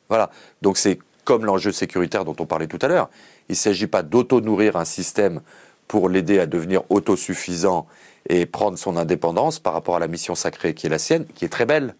[0.07, 0.29] Voilà.
[0.61, 3.09] Donc c'est comme l'enjeu sécuritaire dont on parlait tout à l'heure.
[3.49, 5.41] Il ne s'agit pas d'auto-nourrir un système
[5.89, 7.85] pour l'aider à devenir autosuffisant
[8.29, 11.43] et prendre son indépendance par rapport à la mission sacrée qui est la sienne, qui
[11.43, 11.95] est très belle.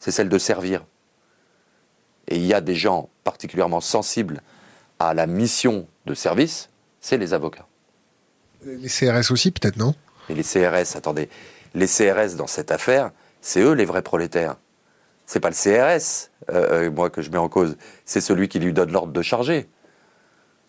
[0.00, 0.84] C'est celle de servir.
[2.28, 4.42] Et il y a des gens particulièrement sensibles
[4.98, 7.66] à la mission de service, c'est les avocats.
[8.64, 9.94] Les CRS aussi, peut-être, non?
[10.28, 11.28] Mais les CRS, attendez,
[11.74, 13.10] les CRS dans cette affaire,
[13.40, 14.56] c'est eux les vrais prolétaires.
[15.26, 18.58] C'est pas le CRS, euh, euh, moi, que je mets en cause, c'est celui qui
[18.60, 19.68] lui donne l'ordre de charger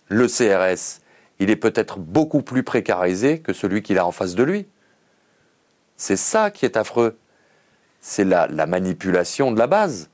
[0.10, 1.02] le CRS,
[1.40, 4.68] il est peut-être beaucoup plus précarisé que celui qu'il a en face de lui.
[5.98, 7.18] C'est ça qui est affreux.
[8.00, 10.10] C'est la, manipulation de la base.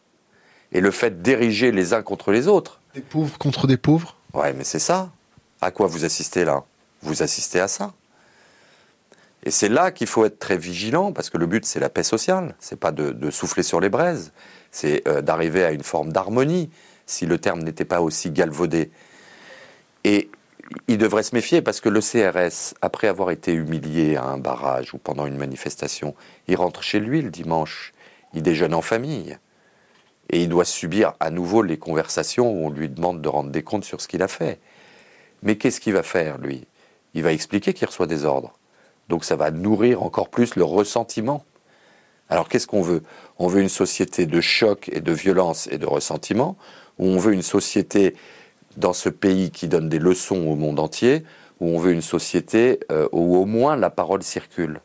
[0.71, 2.81] Et le fait d'ériger les uns contre les autres.
[2.95, 4.15] Des pauvres contre des pauvres?
[4.33, 5.11] Ouais, mais c'est ça.
[5.61, 6.63] À quoi vous assistez là?
[7.01, 7.93] Vous assistez à ça.
[9.45, 12.03] Et c'est là qu'il faut être très vigilant, parce que le but, c'est la paix
[12.03, 12.55] sociale.
[12.59, 14.31] C'est pas de, souffler sur les braises,
[14.71, 16.69] c'est euh, d'arriver à une forme d'harmonie,
[17.05, 18.89] si le terme n'était pas aussi galvaudé.
[20.05, 20.29] Et
[20.87, 24.93] il devrait se méfier, parce que le CRS, après avoir été humilié à un barrage
[24.93, 26.15] ou pendant une manifestation,
[26.47, 27.91] il rentre chez lui le dimanche,
[28.33, 29.37] il déjeune en famille.
[30.29, 33.61] Et il doit subir à nouveau les conversations où on lui demande de rendre des
[33.61, 34.59] comptes sur ce qu'il a fait.
[35.41, 36.65] Mais qu'est-ce qu'il va faire, lui?
[37.13, 38.57] Il va expliquer qu'il reçoit des ordres.
[39.13, 41.45] Donc ça va nourrir encore plus le ressentiment.
[42.29, 43.03] Alors qu'est-ce qu'on veut?
[43.37, 46.57] On veut une société de choc et de violence et de ressentiment,
[46.97, 48.15] ou on veut une société
[48.75, 51.23] dans ce pays qui donne des leçons au monde entier,
[51.59, 54.81] ou on veut une société euh, où au moins la parole circule.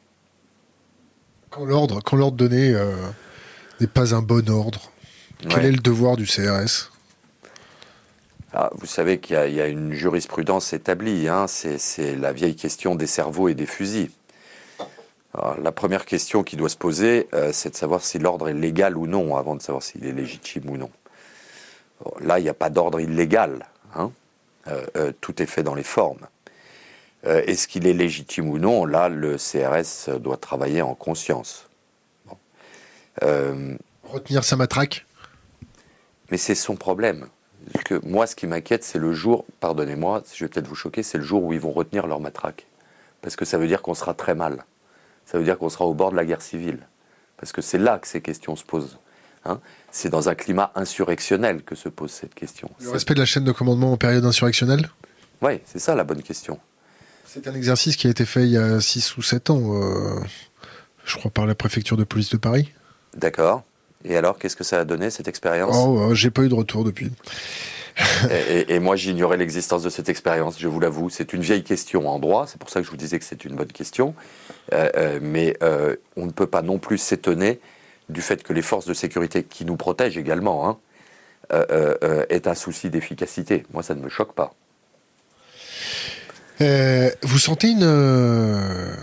[1.48, 2.92] Quand l'ordre, quand l'ordre donné euh,
[3.80, 4.92] n'est pas un bon ordre,
[5.48, 6.90] quel est le devoir du CRS
[8.54, 13.06] ah, vous savez qu'il y, a une jurisprudence établie, hein, c'est la vieille question des
[13.06, 14.10] cerveaux et des fusils.
[15.62, 18.96] La première question qui doit se poser, euh, c'est de savoir si l'ordre est légal
[18.96, 20.90] ou non, avant de savoir s'il est légitime ou non.
[22.20, 23.66] là, il n'y a pas d'ordre illégal.
[23.94, 24.12] Hein.
[24.68, 26.26] Euh, euh, tout est fait dans les formes.
[27.24, 28.86] Est-ce qu'il est légitime ou non?
[28.86, 31.68] Là, le CRS doit travailler en conscience.
[33.20, 35.04] Retenir sa matraque?
[36.30, 37.26] Mais c'est son problème
[37.84, 41.18] que moi, ce qui m'inquiète, c'est le jour, pardonnez-moi, je vais peut-être vous choquer, c'est
[41.18, 42.66] le jour où ils vont retenir leur matraque.
[43.20, 44.64] Parce que ça veut dire qu'on sera très mal.
[45.30, 46.78] Ça veut dire qu'on sera au bord de la guerre civile.
[47.36, 48.98] Parce que c'est là que ces questions se posent.
[49.44, 49.60] Hein.
[49.92, 52.68] c'est dans un climat insurrectionnel que se pose cette question.
[52.80, 54.90] Le respect de la chaîne de commandement en période insurrectionnelle?
[55.40, 56.58] Oui, c'est ça la bonne question.
[57.24, 60.20] C'est un exercice qui a été fait il y a 6 ou 7 ans, euh,
[61.04, 62.72] je crois, par la préfecture de police de Paris.
[63.16, 63.62] D'accord.
[64.04, 65.76] Et alors, qu'est-ce que ça a donné cette expérience?
[65.78, 67.12] Oh, euh, j'ai pas eu de retour depuis.
[68.68, 71.10] et, moi, j'ignorais l'existence de cette expérience, je vous l'avoue.
[71.10, 73.44] C'est une vieille question en droit, c'est pour ça que je vous disais que c'est
[73.44, 74.14] une bonne question.
[74.72, 75.56] Euh, euh, mais
[76.16, 77.60] on ne peut pas non plus s'étonner
[78.08, 80.78] du fait que les forces de sécurité, qui nous protègent également, hein,
[82.30, 83.64] aient un souci d'efficacité.
[83.72, 84.54] Moi, ça ne me choque pas.
[86.60, 88.96] vous sentez une,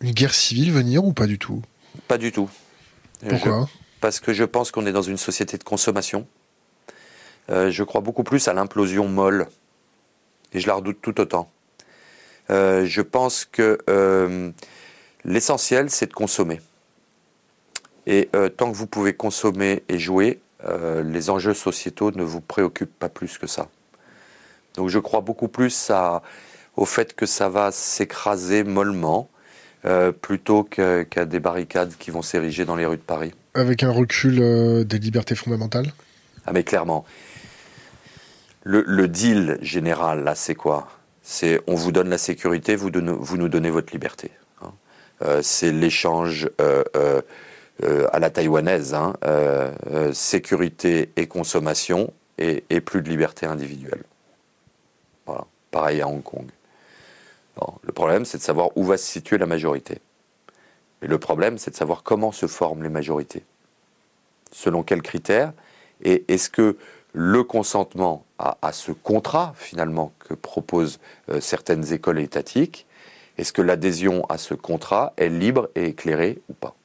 [0.00, 1.62] une guerre civile venir ou pas du tout?
[2.08, 2.50] Pas du tout.
[3.28, 3.68] Pourquoi?
[4.00, 6.26] Parce que je pense qu'on est dans une société de consommation.
[7.50, 9.46] Euh, je crois beaucoup plus à l'implosion molle,
[10.52, 11.50] et je la redoute tout autant.
[12.50, 14.50] Euh, je pense que euh,
[15.24, 16.60] l'essentiel, c'est de consommer.
[18.06, 20.40] Et tant que vous pouvez consommer et jouer,
[21.04, 23.68] les enjeux sociétaux ne vous préoccupent pas plus que ça.
[24.76, 25.92] Donc je crois beaucoup plus
[26.76, 29.28] au fait que ça va s'écraser mollement,
[30.22, 34.86] plutôt qu'à des barricades qui vont s'ériger dans les rues de Paris avec un recul
[34.86, 35.92] des libertés fondamentales?
[36.46, 37.04] Ah mais clairement.
[38.64, 40.88] Le, deal général, là, c'est quoi?
[41.22, 44.30] C'est on vous donne la sécurité, vous, nous donnez votre liberté.
[44.62, 44.72] Hein.
[45.22, 47.20] Euh, c'est l'échange euh,
[48.12, 49.14] à la taïwanaise, hein.
[50.12, 54.02] sécurité et consommation, et, plus de liberté individuelle.
[55.26, 55.44] Voilà.
[55.70, 56.46] Pareil à Hong Kong.
[57.82, 60.00] le problème, c'est de savoir où va se situer la majorité.
[61.02, 63.44] Et le problème, c'est de savoir comment se forment les majorités.
[64.50, 65.52] Selon quels critères?
[66.02, 66.76] Et est-ce que
[67.20, 72.86] le consentement à, ce contrat, finalement, que proposent euh, certaines écoles étatiques,
[73.38, 76.76] est-ce que l'adhésion à ce contrat est libre et éclairée ou pas?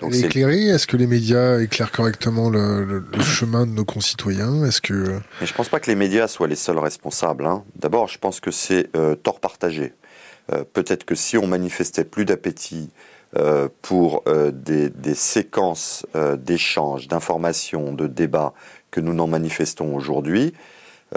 [0.00, 4.64] Donc est éclairée Est-ce que les médias éclairent correctement le, chemin de nos concitoyens?
[4.64, 7.46] Est-ce que Mais je pense pas que les médias soient les seuls responsables.
[7.46, 7.62] Hein.
[7.76, 9.92] D'abord, je pense que c'est euh, tort partagé.
[10.52, 12.90] Euh, peut-être que si on manifestait plus d'appétit
[13.36, 18.52] euh, pour euh, des, séquences d'échanges, d'informations, de débats
[18.90, 20.54] que nous n'en manifestons aujourd'hui,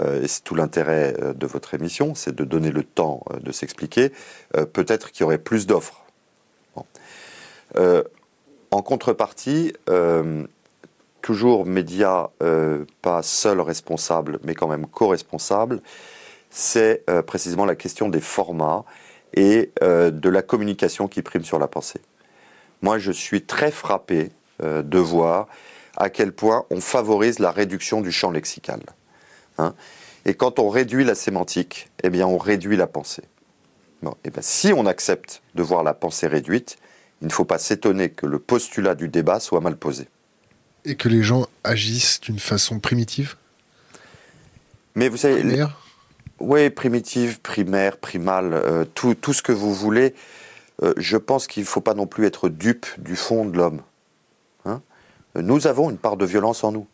[0.00, 4.12] et c'est tout l'intérêt de votre émission, c'est de donner le temps de s'expliquer,
[4.72, 6.04] peut-être qu'il y aurait plus d'offres.
[7.74, 9.72] en contrepartie,
[11.20, 12.28] toujours médias
[13.02, 15.80] pas seuls responsables, mais quand même co-responsables,
[16.50, 18.84] c'est précisément la question des formats
[19.34, 22.00] et euh, de la communication qui prime sur la pensée.
[22.82, 24.30] Moi, je suis très frappé
[24.62, 25.48] euh, de voir
[25.96, 28.80] à quel point on favorise la réduction du champ lexical.
[29.60, 29.74] Hein.
[30.24, 33.24] et quand on réduit la sémantique, eh bien, on réduit la pensée.
[34.02, 36.76] Bon, eh bien, si on accepte de voir la pensée réduite,
[37.20, 40.06] il ne faut pas s'étonner que le postulat du débat soit mal posé.
[40.84, 43.34] Et que les gens agissent d'une façon primitive?
[44.94, 45.42] Mais vous savez,
[46.40, 50.14] oui, primitive, primaire, primale, euh, tout, tout, ce que vous voulez.
[50.82, 53.80] Euh, je pense qu'il ne faut pas non plus être dupe du fond de l'homme.
[54.64, 54.80] Hein.
[55.34, 56.86] nous avons une part de violence en nous.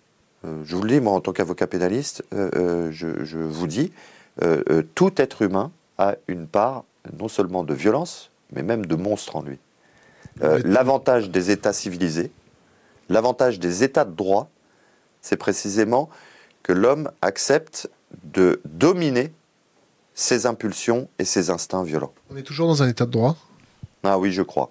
[0.45, 3.93] Euh, je vous le dis, moi, en tant qu'avocat pénaliste, je, je, vous dis,
[4.95, 6.85] tout être humain a une part
[7.19, 9.59] non seulement de violence, mais même de monstre en lui.
[10.41, 12.33] L'avantage des États civilisés,
[13.09, 14.49] l'avantage des États de droit,
[15.21, 16.09] c'est précisément
[16.63, 17.89] que l'homme accepte
[18.23, 19.33] de dominer
[20.15, 22.15] ses impulsions et ses instincts violents.
[22.31, 23.37] On est toujours dans un État de droit?
[24.05, 24.71] Ah oui, je crois.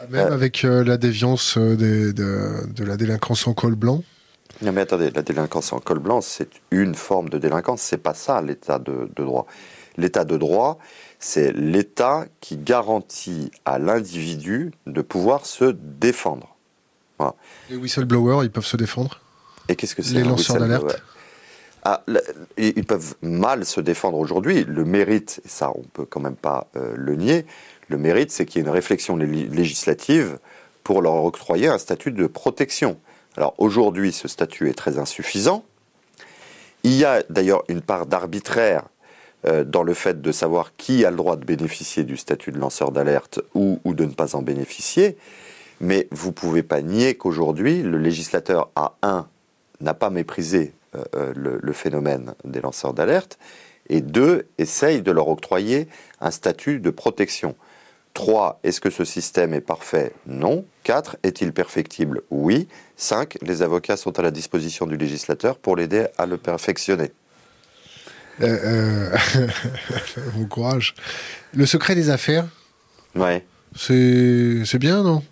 [0.00, 4.02] Ah, même avec euh, la déviance de, de, la délinquance en col blanc?
[4.62, 8.14] Non mais attendez, la délinquance en col blanc, c'est une forme de délinquance, c'est pas
[8.14, 9.46] ça l'état de, droit.
[9.96, 10.78] L'état de droit,
[11.18, 16.56] c'est l'état qui garantit à l'individu de pouvoir se défendre.
[17.70, 19.20] Les whistleblowers, ils peuvent se défendre?
[19.68, 21.02] Et qu'est-ce que c'est Les lanceurs d'alerte?
[21.84, 22.02] Ah,
[22.56, 24.64] ils peuvent mal se défendre aujourd'hui.
[24.64, 27.46] Le mérite, et ça on peut quand même pas euh, le nier,
[27.88, 30.38] le mérite c'est qu'il y ait une réflexion législative
[30.82, 32.98] pour leur octroyer un statut de protection.
[33.36, 35.64] Alors aujourd'hui, ce statut est très insuffisant.
[36.84, 38.84] Il y a d'ailleurs une part d'arbitraire
[39.46, 42.58] euh, dans le fait de savoir qui a le droit de bénéficier du statut de
[42.58, 45.16] lanceur d'alerte ou, de ne pas en bénéficier.
[45.80, 49.26] Mais vous ne pouvez pas nier qu'aujourd'hui, le législateur a, un,
[49.80, 53.38] n'a pas méprisé euh, euh, le, le, phénomène des lanceurs d'alerte,
[53.88, 55.88] et deux, essaye de leur octroyer
[56.20, 57.54] un statut de protection.
[58.14, 58.60] 3.
[58.62, 60.12] Est-ce que ce système est parfait?
[60.26, 60.64] Non.
[60.84, 61.16] 4.
[61.22, 62.22] Est-il perfectible?
[62.30, 62.68] Oui.
[62.96, 63.38] 5.
[63.42, 67.10] Les avocats sont à la disposition du législateur pour l'aider à le perfectionner.
[68.40, 69.48] Euh, euh
[70.34, 70.94] bon courage.
[71.52, 72.46] Le secret des affaires?
[73.14, 73.44] Ouais.
[73.76, 75.22] C'est bien, non?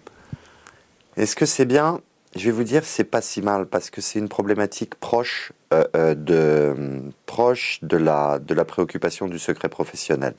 [1.17, 2.01] Est-ce que c'est bien?
[2.35, 5.85] Je vais vous dire, c'est pas si mal parce que c'est une problématique proche, euh,
[5.95, 10.35] euh, de, proche la, préoccupation du secret professionnel.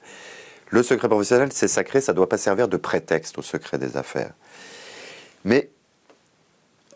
[0.69, 3.95] Le secret professionnel, c'est sacré, ça ne doit pas servir de prétexte au secret des
[3.95, 4.31] affaires.
[5.45, 5.69] Mais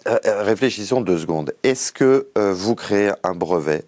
[0.07, 1.53] euh, réfléchissons deux secondes.
[1.61, 3.83] Est-ce que vous créez un brevet,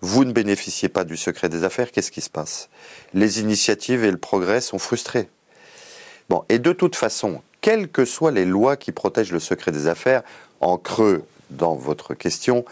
[0.00, 2.68] vous ne bénéficiez pas du secret des affaires, qu'est-ce qui se passe?
[3.14, 5.28] Les initiatives et le progrès sont frustrés.
[6.28, 9.86] Bon, et de toute façon, quelles que soient les lois qui protègent le secret des
[9.86, 10.22] affaires,
[10.60, 12.64] en creux dans votre question,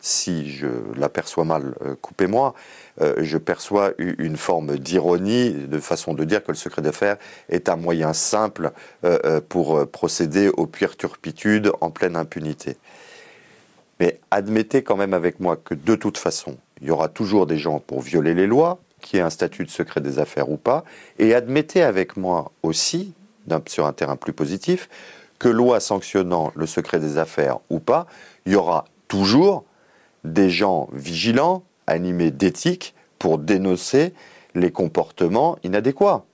[0.00, 2.54] si je l'aperçois mal, coupez-moi,
[3.00, 7.16] euh, je perçois une forme d'ironie, de façon de dire que le secret d'affaires
[7.48, 8.72] est un moyen simple
[9.04, 12.76] euh, euh, pour procéder aux pires turpitudes en pleine impunité.
[14.00, 17.58] Mais admettez quand même avec moi que de toute façon, il y aura toujours des
[17.58, 20.84] gens pour violer les lois, qui aient un statut de secret des affaires ou pas,
[21.18, 23.12] et admettez avec moi aussi,
[23.66, 24.88] sur un terrain plus positif,
[25.38, 28.06] que loi sanctionnant le secret des affaires ou pas,
[28.46, 29.64] il y aura toujours
[30.24, 34.12] des gens vigilants, animé d'éthique pour dénoncer
[34.54, 36.24] les comportements inadéquats.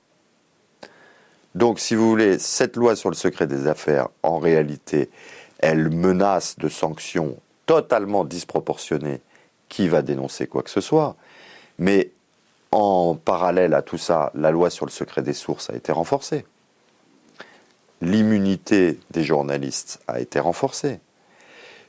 [1.55, 5.11] Donc, si vous voulez, cette loi sur le secret des affaires, en réalité,
[5.59, 9.21] elle menace de sanctions totalement disproportionnées
[9.69, 11.17] qui va dénoncer quoi que ce soit.
[11.79, 12.11] Mais
[12.73, 16.45] en parallèle à tout ça, la loi sur le secret des sources a été renforcée.
[18.05, 21.01] L'immunité des journalistes a été renforcée.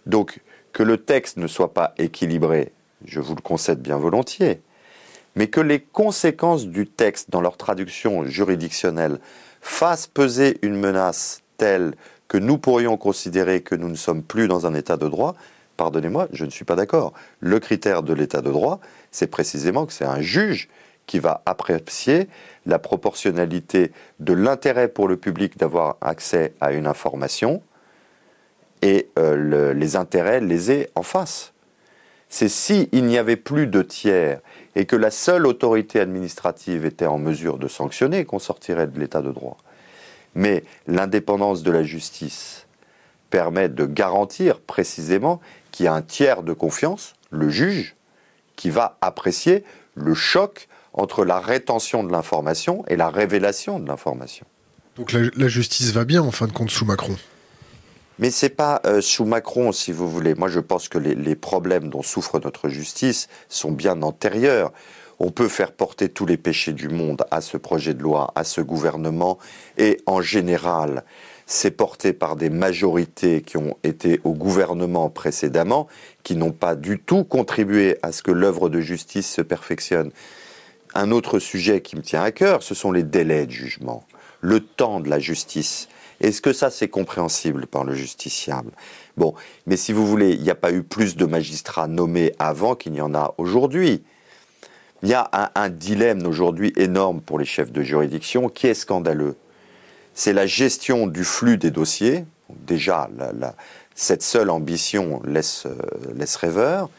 [0.05, 0.39] Donc,
[0.73, 2.71] que le texte ne soit pas équilibré
[3.03, 4.61] je vous le concède bien volontiers,
[5.35, 9.19] mais que les conséquences du texte dans leur traduction juridictionnelle
[9.61, 11.95] fassent peser une menace telle
[12.27, 15.35] que nous pourrions considérer que nous ne sommes plus dans un état de droit,
[15.77, 17.13] pardonnez-moi, je ne suis pas d'accord.
[17.39, 18.79] Le critère de l'état de droit,
[19.11, 20.69] c'est précisément que c'est un juge
[21.05, 22.27] qui va apprécier
[22.65, 27.61] la proportionnalité de l'intérêt pour le public d'avoir accès à une information
[28.81, 31.53] et euh, les intérêts lésés en face
[32.29, 34.41] c'est s'il n'y avait plus de tiers
[34.75, 39.21] et que la seule autorité administrative était en mesure de sanctionner qu'on sortirait de l'état
[39.21, 39.57] de droit.
[40.33, 42.67] Mais l'indépendance de la justice
[43.29, 45.39] permet de garantir précisément
[45.71, 47.95] qu'il y a un tiers de confiance, le juge,
[48.55, 49.63] qui va apprécier
[49.93, 54.45] le choc entre la rétention de l'information et la révélation de l'information.
[54.97, 57.15] Donc la, justice va bien en fin de compte sous Macron
[58.17, 60.35] mais c'est pas euh, sous Macron, si vous voulez.
[60.35, 64.71] Moi, je pense que les, les, problèmes dont souffre notre justice sont bien antérieurs.
[65.19, 68.45] On peut faire porter tous les péchés du monde à ce projet de loi, à
[68.45, 69.37] ce gouvernement,
[69.77, 71.03] et en général,
[71.45, 75.87] c'est porté par des majorités qui ont été au gouvernement précédemment,
[76.23, 80.11] qui n'ont pas du tout contribué à ce que l'œuvre de justice se perfectionne.
[80.97, 84.05] Un autre sujet qui me tient à cœur, ce sont les délais de jugement,
[84.39, 85.89] le temps de la justice.
[86.21, 88.71] Est-ce que ça, c'est compréhensible par le justiciable?
[89.17, 89.33] Bon,
[89.67, 92.93] mais si vous voulez, il n'y a pas eu plus de magistrats nommés avant qu'il
[92.93, 94.03] n'y en a aujourd'hui.
[95.03, 99.35] Il y a un, dilemme aujourd'hui énorme pour les chefs de juridiction qui est scandaleux.
[100.13, 102.23] C'est la gestion du flux des dossiers.
[102.49, 103.09] Déjà,
[103.95, 105.75] cette seule ambition laisse, euh,
[106.15, 106.89] laisse rêveur.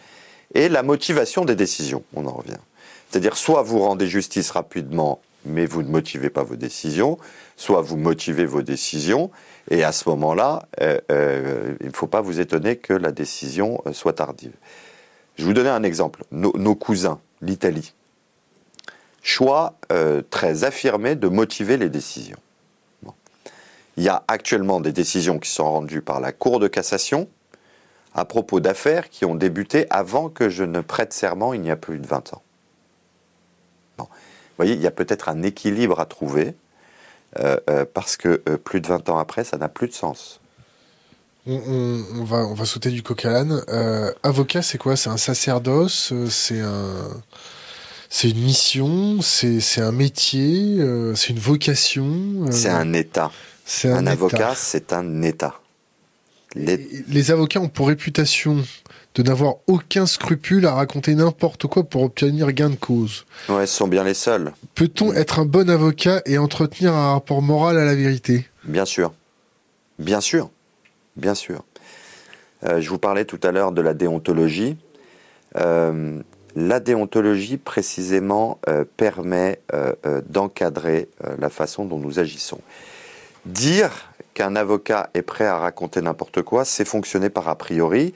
[0.54, 2.58] Et la motivation des décisions, on en revient.
[3.10, 7.18] C'est-à-dire, soit vous rendez justice rapidement mais vous ne motivez pas vos décisions,
[7.56, 9.30] soit vous motivez vos décisions,
[9.70, 13.80] et à ce moment-là, euh, euh, il ne faut pas vous étonner que la décision
[13.86, 14.52] euh, soit tardive.
[15.36, 16.24] Je vous donner un exemple.
[16.30, 17.92] Nos, cousins, l'Italie,
[19.22, 19.74] choix
[20.30, 22.38] très affirmé de motiver les décisions.
[23.98, 27.28] Il y a actuellement des décisions qui sont rendues par la Cour de cassation
[28.14, 31.76] à propos d'affaires qui ont débuté avant que je ne prête serment il y a
[31.76, 32.42] plus de 20 ans.
[34.04, 36.54] Vous voyez, il y a peut-être un équilibre à trouver,
[37.38, 40.40] euh, euh, parce que euh, plus de 20 ans après, ça n'a plus de sens.
[41.48, 43.62] On, va, on va sauter du coq à l'âne.
[44.24, 44.96] avocat, c'est quoi?
[44.96, 47.08] C'est un sacerdoce C'est un...
[48.08, 50.78] C'est une mission, c'est un métier,
[51.14, 52.50] c'est une vocation.
[52.50, 53.30] C'est un état.
[53.84, 55.60] Un, un avocat, c'est un état.
[56.56, 57.30] Les...
[57.30, 58.64] avocats ont pour réputation
[59.16, 63.24] de n'avoir aucun scrupule à raconter n'importe quoi pour obtenir gain de cause.
[63.48, 64.52] Ouais, ce sont bien les seuls.
[64.74, 68.46] Peut-on être un bon avocat et entretenir un rapport moral à la vérité?
[68.64, 69.12] Bien sûr.
[69.98, 70.50] Bien sûr.
[71.16, 71.64] Bien sûr.
[72.64, 74.76] Euh, je vous parlais tout à l'heure de la déontologie.
[75.56, 76.20] Euh,
[76.54, 79.60] la déontologie, précisément, euh, permet
[80.28, 81.08] d'encadrer
[81.38, 82.60] la façon dont nous agissons.
[83.46, 88.14] Dire qu'un avocat est prêt à raconter n'importe quoi, c'est fonctionner par a priori.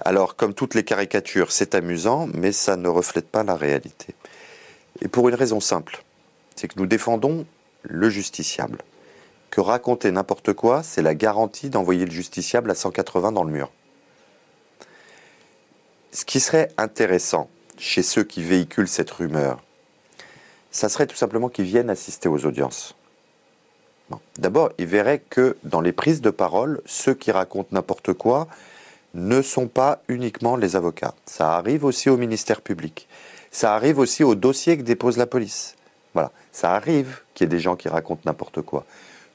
[0.00, 4.14] Alors, comme toutes les caricatures, c'est amusant, mais ça ne reflète pas la réalité.
[5.00, 6.02] Et pour une raison simple,
[6.56, 7.46] c'est que nous défendons
[7.82, 8.78] le justiciable.
[9.50, 13.70] Que raconter n'importe quoi, c'est la garantie d'envoyer le justiciable à 180 dans le mur.
[16.10, 19.62] Ce qui serait intéressant chez ceux qui véhiculent cette rumeur,
[20.70, 22.96] ça serait tout simplement qu'ils viennent assister aux audiences.
[24.38, 28.48] D'abord, ils verraient que dans les prises de parole, ceux qui racontent n'importe quoi
[29.14, 31.14] ne sont pas uniquement les avocats.
[31.24, 33.08] Ça arrive aussi au ministère public.
[33.50, 35.76] Ça arrive aussi aux dossiers que dépose la police.
[36.12, 38.84] Voilà, ça arrive qu'il y ait des gens qui racontent n'importe quoi.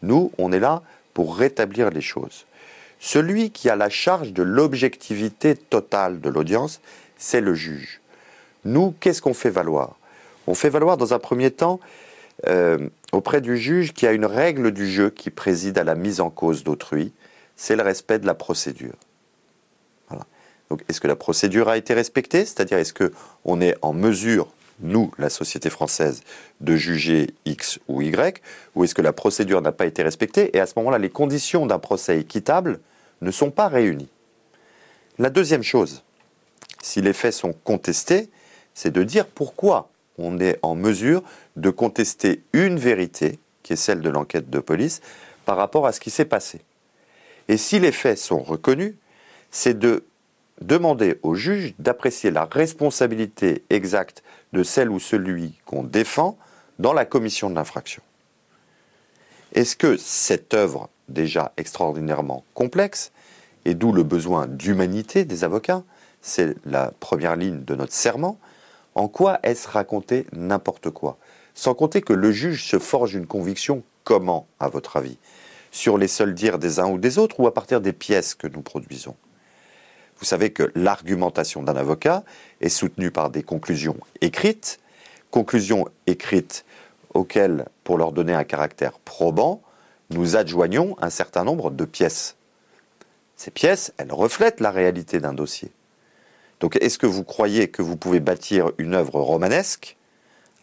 [0.01, 0.81] Nous, on est là
[1.13, 2.45] pour rétablir les choses.
[2.99, 6.81] Celui qui a la charge de l'objectivité totale de l'audience,
[7.17, 8.01] c'est le juge.
[8.65, 9.95] Nous, qu'est-ce qu'on fait valoir?
[10.47, 11.79] On fait valoir dans un premier temps
[12.47, 16.19] euh, auprès du juge qui a une règle du jeu qui préside à la mise
[16.19, 17.13] en cause d'autrui,
[17.55, 18.95] c'est le respect de la procédure.
[20.69, 22.45] Donc, est-ce que la procédure a été respectée?
[22.45, 24.47] C'est-à-dire, est-ce qu'on est en mesure,
[24.81, 26.21] nous, la société française,
[26.61, 28.41] de juger X ou Y
[28.75, 30.55] Ou est-ce que la procédure n'a pas été respectée?
[30.55, 32.79] Et à ce moment-là, les conditions d'un procès équitable
[33.21, 34.09] ne sont pas réunies.
[35.17, 36.03] La deuxième chose,
[36.81, 38.29] si les faits sont contestés,
[38.73, 41.23] c'est de dire pourquoi on est en mesure
[41.55, 45.01] de contester une vérité, qui est celle de l'enquête de police,
[45.45, 46.61] par rapport à ce qui s'est passé.
[47.47, 48.93] Et si les faits sont reconnus,
[49.51, 50.03] c'est de
[50.61, 56.37] demander au juge d'apprécier la responsabilité exacte de celle ou celui qu'on défend
[56.79, 58.01] dans la commission de l'infraction.
[59.53, 63.11] Est-ce que cette œuvre, déjà extraordinairement complexe,
[63.65, 65.83] et d'où le besoin d'humanité des avocats,
[66.21, 68.37] c'est la première ligne de notre serment,
[68.95, 71.17] en quoi est-ce raconter n'importe quoi?
[71.53, 75.17] Sans compter que le juge se forge une conviction comment, à votre avis?
[75.71, 78.47] Sur les seuls dires des uns ou des autres ou à partir des pièces que
[78.47, 79.15] nous produisons?
[80.19, 82.23] Vous savez que l'argumentation d'un avocat
[82.61, 84.79] est soutenue par des conclusions écrites,
[85.31, 86.65] conclusions écrites
[87.13, 89.61] auxquelles, pour leur donner un caractère probant,
[90.09, 92.35] nous adjoignons un certain nombre de pièces.
[93.35, 95.71] Ces pièces, elles reflètent la réalité d'un dossier.
[96.59, 99.95] Donc est-ce que vous croyez que vous pouvez bâtir une œuvre romanesque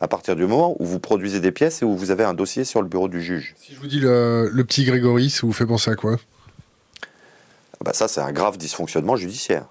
[0.01, 2.65] à partir du moment où vous produisez des pièces et où vous avez un dossier
[2.65, 3.55] sur le bureau du juge?
[3.57, 6.19] Si je vous dis le, petit Grégory, ça vous fait penser à quoi?
[7.85, 9.67] Bah Ça, c'est un grave dysfonctionnement judiciaire.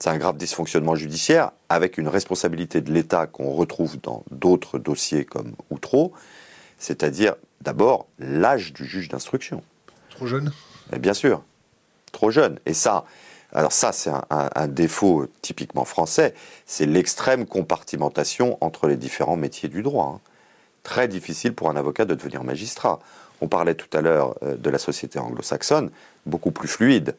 [0.00, 5.24] C'est un grave dysfonctionnement judiciaire avec une responsabilité de l'État qu'on retrouve dans d'autres dossiers
[5.24, 6.12] comme Outreau,
[6.78, 9.62] c'est-à-dire d'abord l'âge du juge d'instruction.
[10.10, 10.52] Trop jeune
[10.96, 11.42] Bien sûr,
[12.12, 12.60] trop jeune.
[12.64, 13.04] Et ça,
[13.52, 16.34] alors ça, c'est un, défaut typiquement français,
[16.66, 20.14] c'est l'extrême compartimentation entre les différents métiers du droit.
[20.16, 20.20] Hein.
[20.82, 23.00] Très difficile pour un avocat de devenir magistrat.
[23.40, 25.90] On parlait tout à l'heure euh, de la société anglo-saxonne,
[26.26, 27.14] beaucoup plus fluide,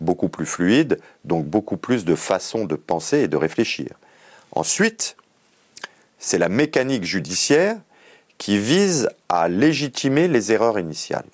[0.00, 3.88] beaucoup plus fluide, donc beaucoup plus de façons de penser et de réfléchir.
[4.52, 5.16] Ensuite,
[6.18, 7.76] c'est la mécanique judiciaire
[8.38, 11.26] qui vise à légitimer les erreurs initiales.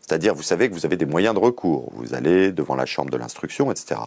[0.00, 1.90] C'est-à-dire, vous savez que vous avez des moyens de recours.
[1.94, 4.00] Vous allez devant la chambre de l'instruction, etc.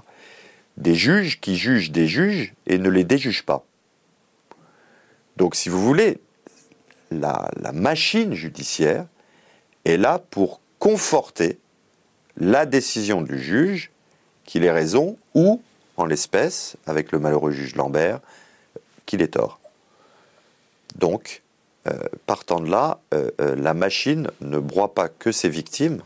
[0.78, 3.66] Des juges qui jugent des juges et ne les déjugent pas.
[5.38, 6.20] Donc, si vous voulez,
[7.12, 9.06] la, machine judiciaire
[9.86, 11.60] est là pour conforter
[12.38, 13.92] la décision du juge
[14.44, 15.62] qu'il ait raison ou,
[15.98, 18.20] en l'espèce, avec le malheureux juge Lambert,
[19.06, 19.60] qu'il ait tort.
[20.98, 21.42] Donc,
[22.26, 23.00] partant de là,
[23.40, 26.02] la machine ne broie pas que ses victimes,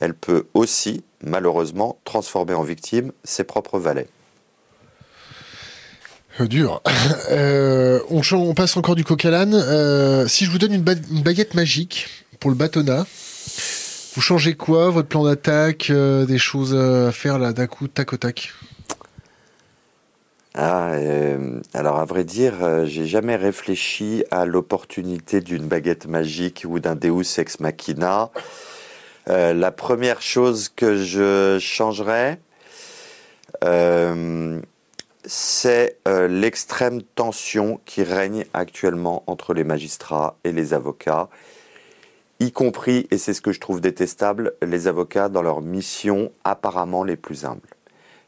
[0.00, 4.08] elle peut aussi, malheureusement, transformer en victime ses propres valets.
[6.40, 6.82] Dur.
[7.30, 10.28] on, passe encore du coq à l'âne.
[10.28, 13.06] si je vous donne une, baguette magique pour le bâtonnat,
[14.14, 18.16] vous changez quoi Votre plan d'attaque Des choses à faire là d'un coup, tac au
[18.16, 18.52] tac?
[20.60, 26.64] Ah, euh, alors à vrai dire, euh, j'ai jamais réfléchi à l'opportunité d'une baguette magique
[26.68, 28.30] ou d'un Deus ex machina.
[29.28, 32.40] Euh, la première chose que je changerais,
[35.24, 41.28] c'est l'extrême tension qui règne actuellement entre les magistrats et les avocats,
[42.40, 47.04] y compris, et c'est ce que je trouve détestable, les avocats dans leurs missions apparemment
[47.04, 47.74] les plus humbles.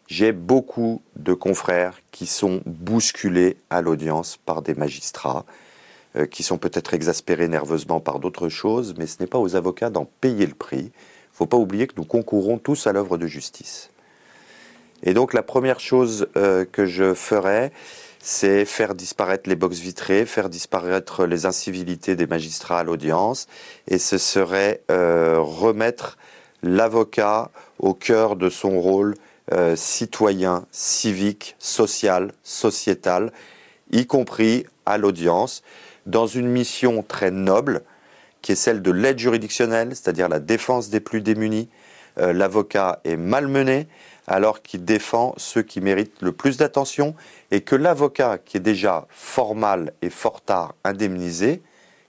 [0.09, 5.45] J'ai beaucoup de confrères qui sont bousculés à l'audience par des magistrats,
[6.17, 9.91] euh, qui sont peut-être exaspérés nerveusement par d'autres choses, mais ce n'est pas aux avocats
[9.91, 10.79] d'en payer le prix.
[10.81, 13.91] Il ne faut pas oublier que nous concourons tous à l'œuvre de justice.
[15.05, 17.71] Et donc la première chose euh, que je ferais,
[18.21, 23.47] c'est faire disparaître les box vitrées, faire disparaître les incivilités des magistrats à l'audience,
[23.89, 26.19] et ce serait euh, remettre
[26.63, 29.15] l'avocat au cœur de son rôle
[29.53, 33.33] euh, citoyen, civique, social, sociétal,
[33.91, 35.63] y compris à l'audience,
[36.07, 37.83] dans une mission très noble
[38.43, 41.69] qui est celle de l'aide juridictionnelle, c'est-à-dire la défense des plus démunis.
[42.21, 43.89] Euh, l'avocat est malmené
[44.27, 47.15] alors qu'il défend ceux qui méritent le plus d'attention
[47.51, 51.63] et que l'avocat qui est déjà fort mal et fort tard indemnisé,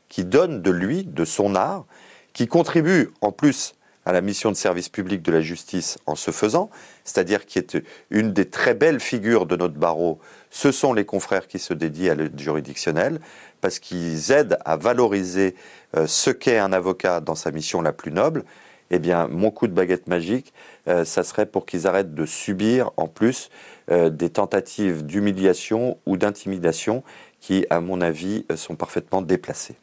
[0.10, 1.86] qui donne de lui, de son art,
[2.34, 3.74] qui contribue en plus
[4.06, 6.70] à la mission de service public de la justice en se faisant,
[7.04, 7.78] c'est-à-dire qui est
[8.10, 12.14] une des très belles figures de notre barreau, ce sont les confrères qui se dédient
[12.14, 13.20] à l'aide juridictionnelle,
[13.62, 15.56] parce qu'ils aident à valoriser
[15.96, 18.44] euh, ce qu'est un avocat dans sa mission la plus noble.
[18.92, 20.54] Eh bien, mon coup de baguette magique,
[20.88, 23.50] euh, ça serait pour qu'ils arrêtent de subir en plus
[23.90, 27.04] euh, des tentatives d'humiliation ou d'intimidation
[27.40, 29.76] qui, à mon avis, sont parfaitement déplacées.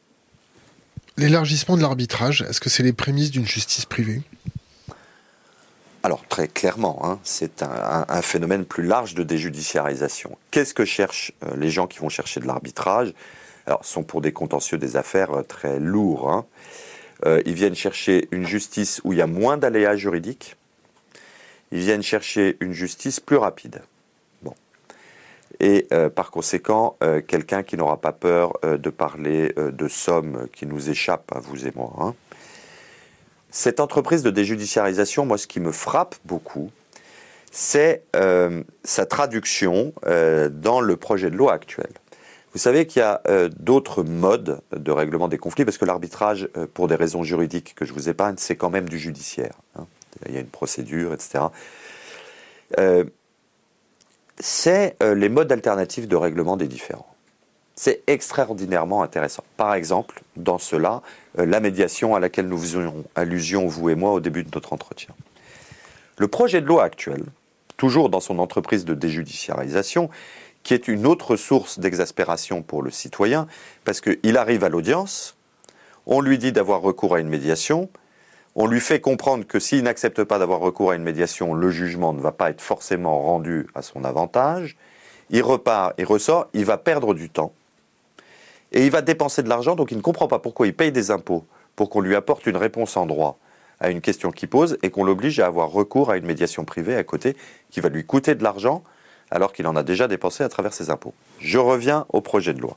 [1.17, 4.23] L'élargissement de l'arbitrage, est-ce que c'est les prémices d'une justice privée?
[6.05, 10.39] Alors très clairement, hein, c'est un, phénomène plus large de déjudiciarisation.
[10.53, 13.13] Qu'est-ce que cherchent euh, les gens qui vont chercher de l'arbitrage?
[13.67, 16.31] Alors, sont pour des contentieux des affaires euh, très lourds.
[16.31, 16.47] Hein.
[17.27, 20.57] Euh, ils viennent chercher une justice où il y a moins d'aléas juridiques.
[21.73, 23.83] Ils viennent chercher une justice plus rapide
[25.61, 30.66] et euh, par conséquent euh, quelqu'un qui n'aura pas peur de parler de sommes qui
[30.66, 31.93] nous échappent à vous et moi.
[31.99, 32.14] Hein.
[33.51, 36.71] Cette entreprise de déjudiciarisation, moi ce qui me frappe beaucoup,
[37.51, 38.03] c'est
[38.85, 41.91] sa traduction dans le projet de loi actuel.
[42.59, 43.23] Vous savez qu'il y a
[43.61, 47.93] d'autres modes de règlement des conflits, parce que l'arbitrage, pour des raisons juridiques que je
[47.93, 49.55] vous épargne, c'est quand même du judiciaire.
[49.77, 49.87] Hein.
[50.27, 51.45] Il y a une procédure, etc
[54.41, 57.15] c'est euh, les modes alternatifs de règlement des différends.
[57.75, 59.45] C'est extraordinairement intéressant.
[59.57, 61.03] Par exemple, dans cela,
[61.39, 64.73] euh, la médiation à laquelle nous faisions allusion, vous et moi, au début de notre
[64.73, 65.15] entretien.
[66.17, 67.23] Le projet de loi actuel,
[67.77, 70.11] toujours dans son entreprise de déjudiciarisation,
[70.69, 73.47] qui est une autre source d'exaspération pour le citoyen,
[73.87, 75.35] parce qu'il arrive à l'audience,
[76.05, 77.89] on lui dit d'avoir recours à une médiation,
[78.55, 82.12] on lui fait comprendre que s'il n'accepte pas d'avoir recours à une médiation, le jugement
[82.12, 84.77] ne va pas être forcément rendu à son avantage.
[85.31, 87.55] Il repart et ressort, il va perdre du temps.
[88.73, 91.11] Et il va dépenser de l'argent, donc il ne comprend pas pourquoi il paye des
[91.11, 91.47] impôts
[91.77, 93.39] pour qu'on lui apporte une réponse en droit
[93.81, 96.95] à une question qu'il pose et qu'on l'oblige à avoir recours à une médiation privée
[96.95, 97.39] à côté
[97.71, 98.85] qui va lui coûter de l'argent
[99.31, 101.14] alors qu'il en a déjà dépensé à travers ses impôts.
[101.41, 102.76] Je reviens au projet de loi.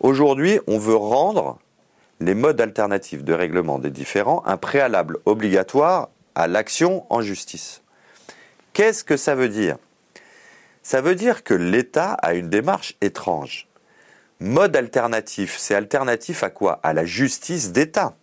[0.00, 1.58] Aujourd'hui, on veut rendre
[2.20, 7.82] les modes alternatifs de règlement des différends un préalable obligatoire à l'action en justice.
[8.72, 9.76] Qu'est-ce que ça veut dire?
[10.82, 13.68] Ça veut dire que l'État a une démarche étrange.
[14.38, 16.80] Mode alternatif, c'est alternatif à quoi?
[16.82, 18.14] À la justice d'État.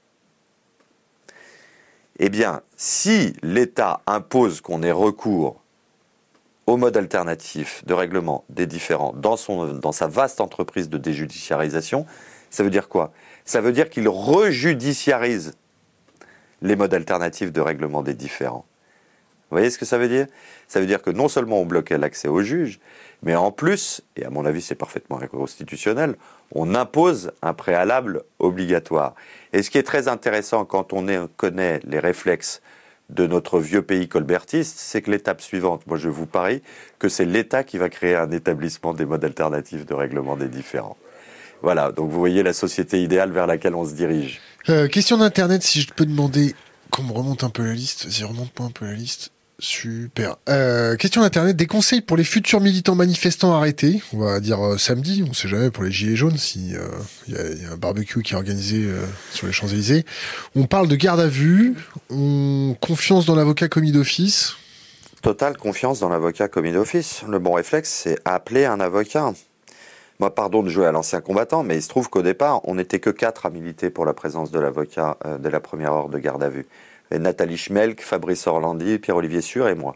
[2.19, 5.61] Eh bien, si l'État impose qu'on ait recours
[6.67, 12.05] au mode alternatif de règlement des différends dans, son, dans sa vaste entreprise de déjudiciarisation,
[12.49, 13.13] ça veut dire quoi?
[13.45, 15.55] Ça veut dire qu'il rejudiciarise
[16.61, 18.65] les modes alternatifs de règlement des différends.
[19.49, 20.27] Vous voyez ce que ça veut dire?
[20.67, 22.81] Ça veut dire que non seulement on bloquait l'accès aux juges,
[23.23, 26.15] mais en plus, et à mon avis c'est parfaitement constitutionnel,
[26.53, 29.15] on impose un préalable obligatoire.
[29.53, 32.61] Et ce qui est très intéressant quand on connaît les réflexes
[33.09, 36.61] de notre vieux pays colbertiste, c'est que l'étape suivante, moi je vous parie
[36.99, 40.97] que c'est l'État qui va créer un établissement des modes alternatifs de règlement des différends.
[41.61, 44.41] Voilà, donc vous voyez la société idéale vers laquelle on se dirige.
[44.69, 46.53] Euh, question d'Internet, si je peux demander
[46.91, 48.05] qu'on me remonte un peu la liste.
[48.05, 49.31] Vas-y, remonte-moi un peu la liste.
[49.59, 50.35] Super.
[50.49, 54.03] Euh, question d'Internet, des conseils pour les futurs militants manifestants arrêtés?
[54.13, 56.75] On va dire euh, samedi, on sait jamais pour les gilets jaunes si
[57.27, 58.87] il y, a un barbecue qui est organisé
[59.31, 60.05] sur les Champs-Élysées.
[60.55, 61.75] On parle de garde à vue,
[62.11, 64.53] on confiance dans l'avocat commis d'office?
[65.23, 67.23] Totale confiance dans l'avocat commis d'office.
[67.27, 69.33] Le bon réflexe, c'est appeler un avocat.
[70.19, 72.99] Moi, pardon de jouer à l'ancien combattant, mais il se trouve qu'au départ, on n'était
[72.99, 76.43] que quatre à militer pour la présence de l'avocat de la première heure de garde
[76.43, 76.67] à vue.
[77.11, 79.95] Nathalie Schmelk, Fabrice Orlandi, Pierre-Olivier Sûr et moi.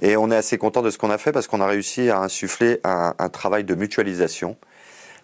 [0.00, 2.20] Et on est assez content de ce qu'on a fait parce qu'on a réussi à
[2.20, 4.56] insuffler un, travail de mutualisation.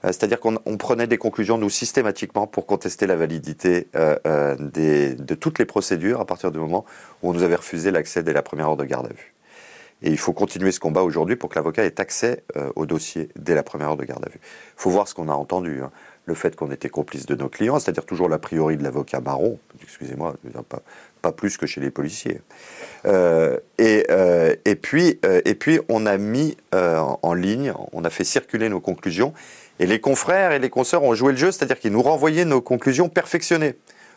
[0.04, 5.34] Euh, c'est-à-dire qu'on prenait des conclusions, nous, systématiquement, pour contester la validité euh, euh, de
[5.34, 6.84] toutes les procédures à partir du moment
[7.22, 9.34] où on nous avait refusé l'accès dès la première heure de garde à vue.
[10.02, 12.42] Et il faut continuer ce combat aujourd'hui pour que l'avocat ait accès
[12.74, 14.40] au dossier dès la première heure de garde à vue.
[14.42, 15.82] Il faut voir ce qu'on a entendu.
[15.82, 15.90] Hein
[16.26, 19.58] le fait qu'on était complice de nos clients, c'est-à-dire toujours l'a priori de l'avocat marron,
[19.82, 20.36] excusez-moi,
[21.22, 22.40] pas, plus que chez les policiers.
[23.06, 28.10] Euh, et, euh, et, puis, euh, et puis, on a mis en ligne, on a
[28.10, 29.32] fait circuler nos conclusions,
[29.78, 32.60] et les confrères et les consoeurs ont joué le jeu, c'est-à-dire qu'ils nous renvoyaient nos
[32.60, 33.74] conclusions perfectionnées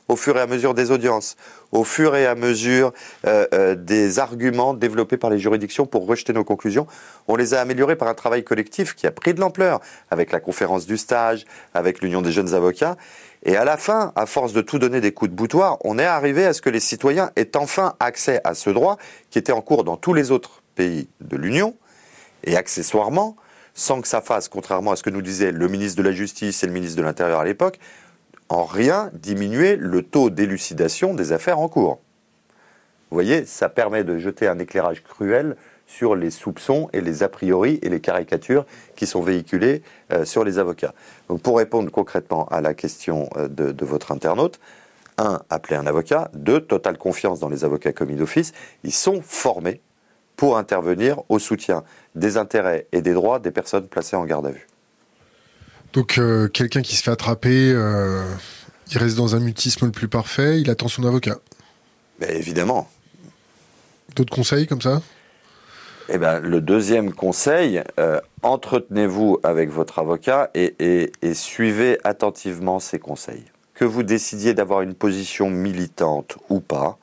[0.07, 1.35] au fur et à mesure des audiences,
[1.71, 2.91] au fur et à mesure
[3.25, 6.87] euh, euh, des arguments développés par les juridictions pour rejeter nos conclusions.
[7.27, 9.79] On les a améliorés par un travail collectif qui a pris de l'ampleur,
[10.11, 12.97] avec la conférence du stage, avec l'Union des jeunes avocats.
[13.45, 16.05] Et à la fin, à force de tout donner des coups de boutoir, on est
[16.05, 18.97] arrivé à ce que les citoyens aient enfin accès à ce droit
[19.29, 21.75] qui était en cours dans tous les autres pays de l'Union,
[22.45, 23.35] et accessoirement,
[23.73, 26.63] sans que ça fasse, contrairement à ce que nous disait le ministre de la Justice
[26.63, 27.79] et le ministre de l'Intérieur à l'époque,
[28.49, 31.99] en rien diminuer le taux d'élucidation des affaires en cours.
[33.09, 37.29] Vous voyez, ça permet de jeter un éclairage cruel sur les soupçons et les a
[37.29, 38.65] priori et les caricatures
[38.95, 40.93] qui sont véhiculées euh, sur les avocats.
[41.29, 44.59] Donc pour répondre concrètement à la question euh, de, de, votre internaute,
[45.17, 49.81] un, appeler un avocat, deux, totale confiance dans les avocats commis d'office, ils sont formés
[50.35, 51.83] pour intervenir au soutien
[52.15, 54.67] des intérêts et des droits des personnes placées en garde à vue.
[55.93, 58.23] Donc euh, quelqu'un qui se fait attraper, euh,
[58.91, 61.37] il reste dans un mutisme le plus parfait, il attend son avocat.
[62.19, 62.89] Ben, évidemment.
[64.15, 65.01] D'autres conseils comme ça?
[66.09, 73.45] Eh ben, le deuxième conseil, euh, entretenez-vous avec votre avocat et, suivez attentivement ses conseils.
[73.75, 76.97] Que vous décidiez d'avoir une position militante ou pas,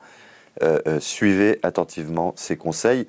[0.99, 3.07] suivez attentivement ses conseils.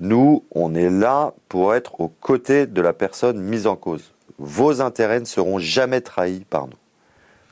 [0.00, 4.80] Nous, on est là pour être aux côtés de la personne mise en cause vos
[4.80, 6.78] intérêts ne seront jamais trahis par nous.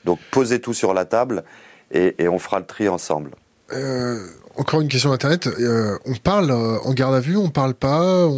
[0.05, 1.45] Donc posez tout sur la table
[1.91, 3.31] et, on fera le tri ensemble.
[3.73, 4.27] Euh,
[4.57, 5.47] encore une question d'Internet.
[5.47, 8.29] Euh, on parle euh, en garde à vue, on parle pas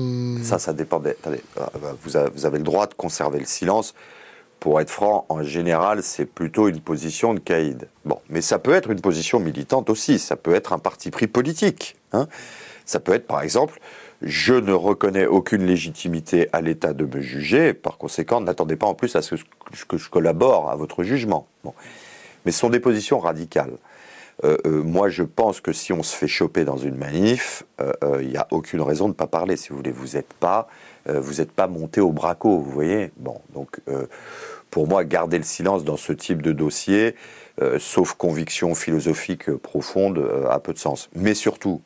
[0.43, 0.99] Ça, ça dépend.
[0.99, 1.43] Attendez,
[2.03, 3.95] vous avez, le droit de conserver le silence.
[4.59, 7.89] Pour être franc, en général, c'est plutôt une position de caïd.
[8.05, 10.19] Bon, mais ça peut être une position militante aussi.
[10.19, 11.97] Ça peut être un parti pris politique.
[12.13, 12.27] Hein.
[12.85, 13.81] Ça peut être, par exemple,
[14.23, 17.73] je ne reconnais aucune légitimité à l'État de me juger.
[17.73, 19.35] Par conséquent, n'attendez pas en plus à ce
[19.89, 21.47] que je collabore à votre jugement.
[22.45, 23.73] Mais ce sont des positions radicales.
[24.45, 28.19] Euh, euh, moi, je pense que si on se fait choper dans une manif, euh,
[28.23, 29.57] il n'y a aucune raison de ne pas parler.
[29.57, 30.69] Si vous voulez, vous n'êtes pas,
[31.57, 33.11] pas monté au braco, vous voyez.
[33.17, 33.81] Bon, donc
[34.71, 37.17] pour moi, garder le silence dans ce type de dossier,
[37.79, 41.11] sauf conviction philosophique profonde, a peu de sens.
[41.15, 41.83] Mais surtout,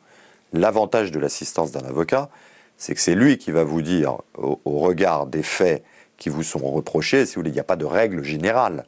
[0.53, 2.29] L'avantage de l'assistance d'un avocat,
[2.77, 5.83] c'est que c'est lui qui va vous dire, au, regard des faits
[6.17, 8.85] qui vous sont reprochés, si il n'y a pas de règle générale.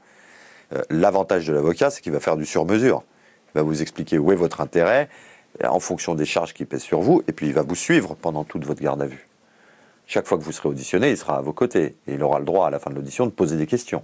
[0.74, 3.03] Euh, l'avantage de l'avocat, c'est qu'il va faire du sur-mesure.
[3.53, 5.10] Il va vous expliquer où est votre intérêt
[5.64, 8.43] en fonction des charges qui pèsent sur vous, et puis il va vous suivre pendant
[8.43, 9.28] toute votre garde à vue.
[10.05, 12.45] Chaque fois que vous serez auditionné, il sera à vos côtés, et il aura le
[12.45, 14.03] droit à la fin de l'audition de poser des questions.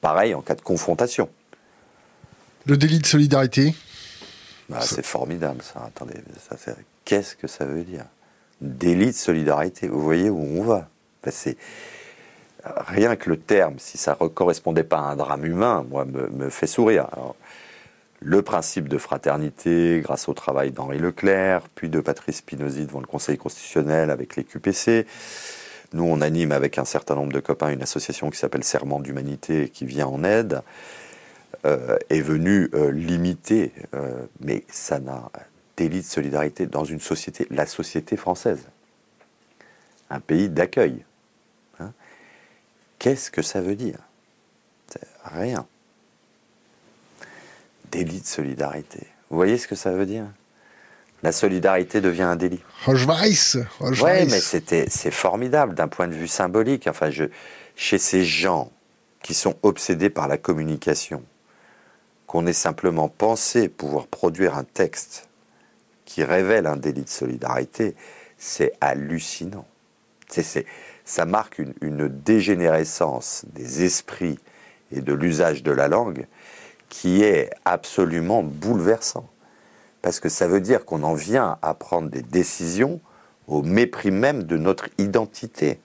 [0.00, 1.28] Pareil en cas de confrontation.
[2.66, 3.74] Le délit de solidarité?
[4.68, 5.82] Bah, C'est formidable ça.
[5.86, 6.14] Attendez,
[7.04, 8.04] Qu'est-ce que ça veut dire?
[8.60, 9.88] Délit de solidarité.
[9.88, 10.88] Vous voyez où on va?
[11.30, 11.56] C'est
[12.64, 16.50] rien que le terme, si ça ne correspondait pas à un drame humain, moi, me,
[16.50, 17.08] fait sourire.
[18.20, 23.06] le principe de fraternité, grâce au travail d'Henri Leclerc, puis de Patrice Spinozzi devant le
[23.06, 25.06] Conseil constitutionnel avec les QPC.
[25.92, 29.68] Nous, on anime avec un certain nombre de copains une association qui s'appelle Serment d'Humanité
[29.68, 30.62] qui vient en aide,
[31.64, 35.30] euh, est venue euh, limiter, euh, mais ça n'a
[35.76, 38.66] délit de solidarité dans une société, la société française,
[40.10, 41.04] un pays d'accueil.
[41.80, 41.92] Hein.
[42.98, 43.98] Qu'est-ce que ça veut dire?
[45.24, 45.66] Rien.
[47.90, 49.06] Délit de solidarité.
[49.30, 50.26] Vous voyez ce que ça veut dire?
[51.22, 52.62] La solidarité devient un délit.
[53.80, 56.86] Oui, mais c'était, c'est formidable d'un point de vue symbolique.
[56.86, 57.24] Enfin, je,
[57.76, 58.70] chez ces gens
[59.22, 61.22] qui sont obsédés par la communication,
[62.34, 65.28] qu'on ait simplement pensé pouvoir produire un texte
[66.04, 67.94] qui révèle un délit de solidarité,
[68.38, 69.68] c'est hallucinant.
[70.28, 70.66] C'est,
[71.04, 74.40] ça marque une, une, dégénérescence des esprits
[74.90, 76.26] et de l'usage de la langue
[76.88, 79.30] qui est absolument bouleversant.
[80.02, 83.00] Parce que ça veut dire qu'on en vient à prendre des décisions
[83.46, 85.78] au mépris même de notre identité.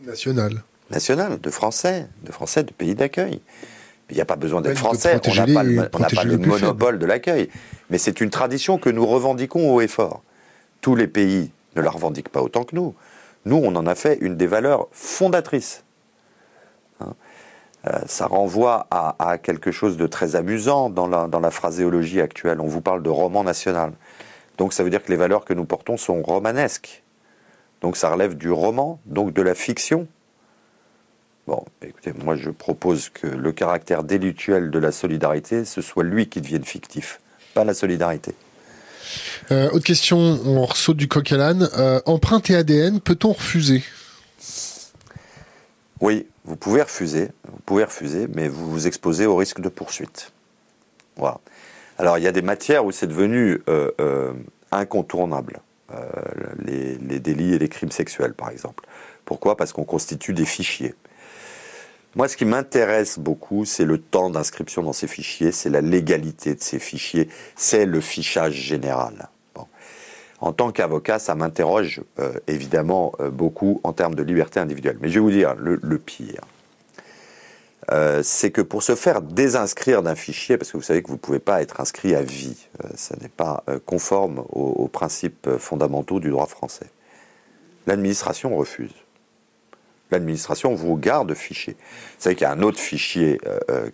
[0.00, 0.62] Nationale.
[0.90, 3.42] Nationale, de français, de français de pays d'accueil.
[4.10, 7.06] Il n'y a pas besoin d'être français, on n'a pas le, pas le monopole de
[7.06, 7.48] l'accueil.
[7.90, 10.22] Mais c'est une tradition que nous revendiquons haut et fort.
[10.80, 12.94] Tous les pays ne la revendiquent pas autant que nous.
[13.44, 15.84] Nous, on en a fait une des valeurs fondatrices.
[17.00, 17.14] Hein
[17.86, 22.20] euh, ça renvoie à, à, quelque chose de très amusant dans la, dans la phraséologie
[22.20, 22.60] actuelle.
[22.60, 23.92] On vous parle de roman national.
[24.58, 27.02] Donc ça veut dire que les valeurs que nous portons sont romanesques.
[27.80, 30.06] Donc ça relève du roman, donc de la fiction.
[31.46, 36.28] Bon, écoutez, moi je propose que le caractère délictuel de la solidarité, ce soit lui
[36.28, 37.20] qui devienne fictif,
[37.54, 38.34] pas la solidarité.
[39.50, 41.68] Euh, autre question, on saute du coq à l'âne.
[41.76, 43.82] Euh, empreinte et ADN, peut-on refuser?
[46.00, 50.32] Oui, vous pouvez refuser, vous pouvez refuser, mais vous vous exposez au risque de poursuite.
[51.16, 51.40] Voilà.
[51.98, 54.32] Alors il y a des matières où c'est devenu euh,
[54.70, 55.60] incontournable,
[56.64, 58.86] les, les, délits et les crimes sexuels par exemple.
[59.24, 59.56] Pourquoi?
[59.56, 60.94] Parce qu'on constitue des fichiers.
[62.16, 66.56] Moi, ce qui m'intéresse beaucoup, c'est le temps d'inscription dans ces fichiers, c'est la légalité
[66.56, 69.28] de ces fichiers, c'est le fichage général.
[70.40, 74.96] En tant qu'avocat, ça m'interroge euh, évidemment euh, beaucoup en termes de liberté individuelle.
[75.00, 76.40] Mais je vais vous dire le, pire.
[77.92, 81.14] Euh, c'est que pour se faire désinscrire d'un fichier, parce que vous savez que vous
[81.14, 82.56] ne pouvez pas être inscrit à vie,
[82.94, 86.86] ça n'est pas conforme aux, principes fondamentaux du droit français,
[87.86, 88.94] l'administration refuse.
[90.10, 91.76] L'administration vous garde fichier.
[91.78, 93.38] Vous savez qu'il y a un autre fichier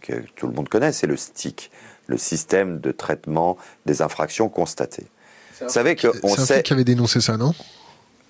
[0.01, 1.71] que tout le monde connaît, c'est le STIC,
[2.07, 5.07] le système de traitement des infractions constatées.
[5.61, 7.53] Vous savez que on sait qui avait dénoncé ça, non?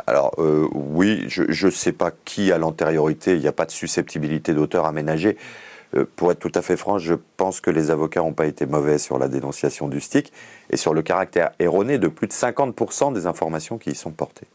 [0.06, 3.70] Alors euh, oui, je ne sais pas qui à l'antériorité, il n'y a pas de
[3.70, 5.36] susceptibilité d'auteur aménagée.
[5.94, 8.66] Euh, pour être tout à fait franc, je pense que les avocats n'ont pas été
[8.66, 10.32] mauvais sur la dénonciation du STIC
[10.70, 14.46] et sur le caractère erroné de plus de 50% des informations qui y sont portées.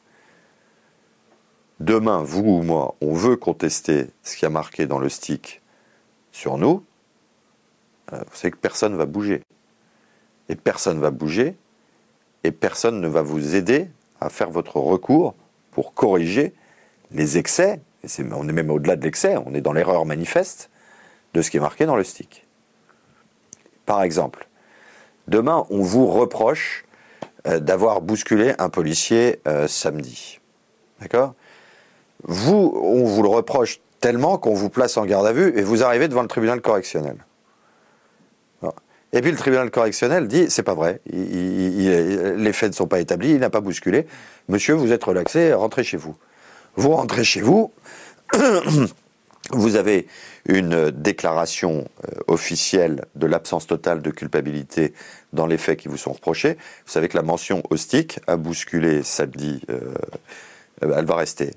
[1.82, 5.63] Demain, vous ou moi, on veut contester ce qui a marqué dans le STIC
[6.32, 6.84] sur nous,
[8.13, 9.41] euh, vous savez que personne ne va bouger.
[10.47, 11.57] Et personne ne va bouger,
[12.43, 15.34] et personne ne va vous aider à faire votre recours
[15.71, 16.53] pour corriger
[17.09, 17.82] les excès,
[18.32, 20.69] on est même au-delà de l'excès, on est dans l'erreur manifeste
[21.34, 22.45] de ce qui est marqué dans le stick.
[23.88, 24.47] Par exemple,
[25.27, 26.86] demain, on vous reproche
[27.47, 30.39] euh, d'avoir bousculé un policier euh, samedi.
[30.99, 31.34] D'accord?
[32.24, 35.84] Vous, on vous le reproche tellement qu'on vous place en garde à vue et vous
[35.84, 37.17] arrivez devant le tribunal correctionnel.
[39.13, 43.32] Et puis le tribunal correctionnel dit c'est pas vrai, les faits ne sont pas établis,
[43.32, 44.07] il n'a pas bousculé.
[44.47, 46.15] Monsieur, vous êtes relaxé, rentrez chez vous.
[46.78, 47.74] Vous rentrez chez vous,
[49.51, 50.07] vous avez
[50.47, 54.93] une déclaration euh, officielle de l'absence totale de culpabilité
[55.34, 56.53] dans les faits qui vous sont reprochés.
[56.86, 59.93] Vous savez que la mention hostique a bousculé samedi, euh,
[60.82, 61.51] elle va rester.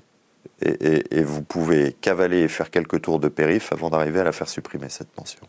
[0.61, 4.47] Et, vous pouvez cavaler et faire quelques tours de périph avant d'arriver à la faire
[4.47, 5.41] supprimer, cette mention.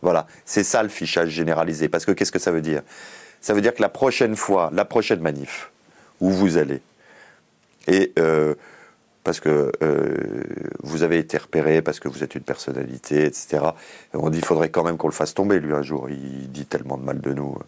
[0.00, 1.88] Voilà, c'est ça le fichage généralisé.
[1.88, 2.82] Parce que qu'est-ce que ça veut dire?
[3.40, 5.70] Ça veut dire que la prochaine fois, la prochaine manif,
[6.20, 6.80] où vous allez,
[7.86, 8.54] et euh,
[9.26, 10.16] parce que euh,
[10.82, 13.64] vous avez été repéré, parce que vous êtes une personnalité, etc.
[14.14, 16.08] On dit, il faudrait quand même qu'on le fasse tomber, lui, un jour.
[16.08, 17.58] Il dit tellement de mal de nous.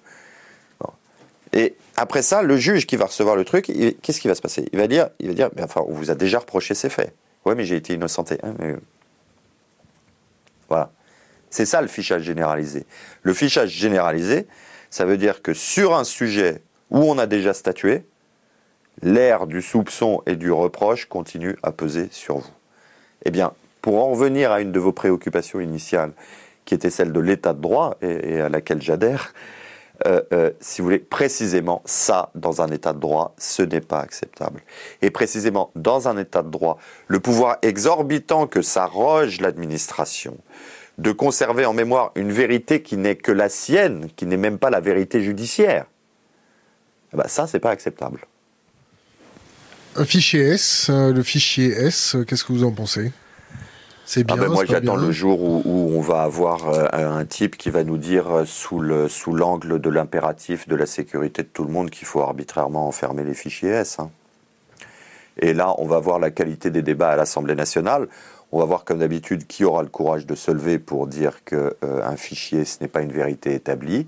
[1.53, 3.73] Et après ça, le juge qui va recevoir le truc,
[4.03, 4.69] qu'est-ce qui va se passer?
[4.73, 7.15] Il va dire, il va dire, enfin, on vous a déjà reproché ces faits.
[7.45, 8.39] Ouais, mais j'ai été innocenté.
[8.43, 8.77] Hein, mais...
[10.69, 10.91] Voilà.
[11.51, 12.85] C'est ça le fichage généralisé.
[13.23, 14.47] Le fichage généralisé,
[14.91, 18.05] ça veut dire que sur un sujet où on a déjà statué,
[19.03, 22.51] l'air du soupçon et du reproche continue à peser sur vous.
[23.25, 26.13] Eh bien, pour en revenir à une de vos préoccupations initiales,
[26.65, 29.33] qui était celle de l'état de droit et à laquelle j'adhère,
[30.07, 34.01] euh, euh, si vous voulez, précisément ça, dans un état de droit, ce n'est pas
[34.01, 34.63] acceptable.
[35.03, 36.79] Et précisément, dans un état de droit,
[37.09, 40.37] le pouvoir exorbitant que s'arroge l'administration,
[40.99, 44.71] de conserver en mémoire une vérité qui n'est que la sienne, qui n'est même pas
[44.71, 45.87] la vérité judiciaire.
[47.13, 48.21] Eh ben ça, c'est pas acceptable.
[49.97, 53.11] Un fichier S, euh, le fichier S, euh, qu'est-ce que vous en pensez?
[54.11, 54.37] C'est bien.
[54.39, 57.69] Ah ben moi, j'attends le jour où, où, on va avoir euh, un type qui
[57.69, 61.71] va nous dire, sous le sous l'angle de l'impératif de la sécurité de tout le
[61.71, 63.99] monde, qu'il faut arbitrairement enfermer les fichiers S.
[63.99, 64.11] Hein.
[65.37, 68.09] Et là, on va voir la qualité des débats à l'Assemblée nationale
[68.51, 71.69] On va voir comme d'habitude qui aura le courage de se lever pour dire qu'un
[71.83, 74.07] un fichier, ce n'est pas une vérité établie,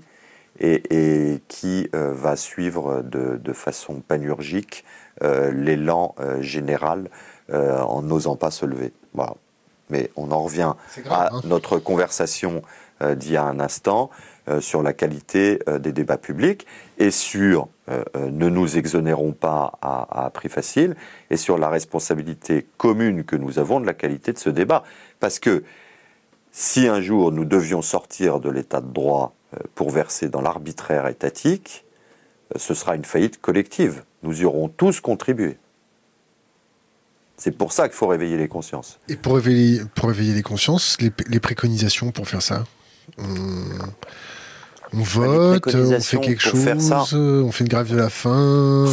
[0.59, 4.83] et, qui va suivre de, façon panurgique
[5.21, 7.11] l'élan général
[7.53, 8.93] en n'osant pas se lever.
[9.13, 9.35] Voilà.
[9.91, 10.73] Mais on en revient
[11.09, 11.41] à hein.
[11.43, 12.63] notre conversation
[13.15, 14.11] d'il y a un instant.
[14.49, 16.65] Euh, sur la qualité euh, des débats publics
[16.97, 20.95] et sur euh, ne nous exonérons pas à, prix facile
[21.29, 24.83] et sur la responsabilité commune que nous avons de la qualité de ce débat.
[25.19, 25.63] Parce que
[26.51, 29.35] si un jour nous devions sortir de l'état de droit
[29.75, 31.85] pour verser dans l'arbitraire étatique,
[32.55, 34.03] ce sera une faillite collective.
[34.23, 35.59] Nous y aurons tous contribué.
[37.41, 38.99] C'est pour ça qu'il faut réveiller les consciences.
[39.09, 42.65] Et pour réveiller, pour réveiller les consciences, les, préconisations pour faire ça
[43.17, 48.85] on vote, on fait quelque chose, on fait une grève de la faim.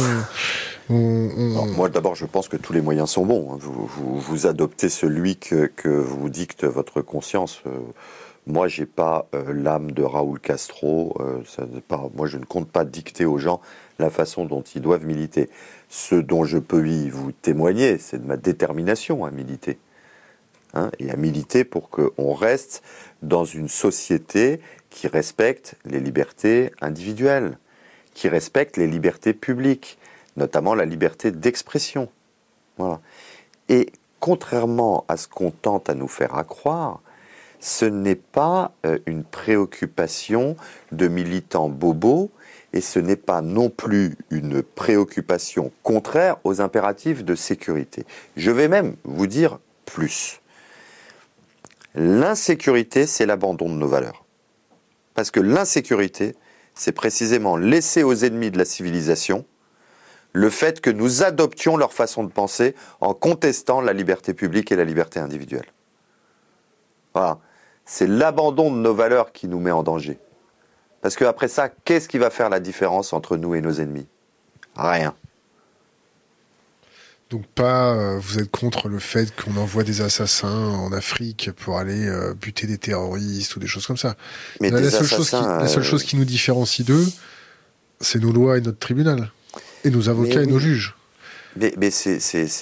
[0.89, 3.53] moi, d'abord, je pense que tous les moyens sont bons.
[3.53, 3.57] Hein.
[3.61, 7.61] Vous, vous, adoptez celui que, que, vous dicte votre conscience.
[7.67, 7.77] Euh,
[8.47, 11.15] moi, j'ai pas euh, l'âme de Raoul Castro.
[11.19, 13.61] Euh, ça, pas, moi, je ne compte pas dicter aux gens
[13.99, 15.51] la façon dont ils doivent militer.
[15.89, 19.79] Ce dont je peux vous témoigner, c'est de ma détermination à militer.
[20.75, 22.83] Hein, et à militer pour qu'on reste
[23.23, 24.61] dans une société
[24.91, 27.57] qui respecte les libertés individuelles,
[28.13, 29.97] qui respecte les libertés publiques,
[30.37, 32.07] notamment la liberté d'expression.
[33.67, 37.01] Et contrairement à ce qu'on tente à nous faire accroire,
[37.59, 40.55] ce n'est pas euh, une préoccupation
[40.91, 42.29] de militants bobos
[42.73, 48.05] et ce n'est pas non plus une préoccupation contraire aux impératifs de sécurité.
[48.37, 50.41] Je vais même vous dire plus.
[51.95, 54.23] L'insécurité, c'est l'abandon de nos valeurs.
[55.15, 56.35] Parce que l'insécurité,
[56.75, 59.45] c'est précisément laisser aux ennemis de la civilisation
[60.31, 64.75] le fait que nous adoptions leur façon de penser en contestant la liberté publique et
[64.75, 65.65] la liberté individuelle.
[67.13, 67.39] Voilà.
[67.85, 70.19] C'est l'abandon de nos valeurs qui nous met en danger.
[71.01, 74.07] Parce qu'après ça, qu'est-ce qui va faire la différence entre nous et nos ennemis?
[74.75, 75.13] Rien.
[77.29, 81.77] Donc pas, euh, vous êtes contre le fait qu'on envoie des assassins en Afrique pour
[81.77, 84.15] aller euh, buter des terroristes ou des choses comme ça.
[84.61, 87.05] Mais la, seule chose qui, la seule chose qui nous différencie d'eux,
[88.01, 89.31] c'est nos lois et notre tribunal,
[89.83, 90.95] et nos avocats et nos juges.
[91.55, 92.19] Mais, mais c'est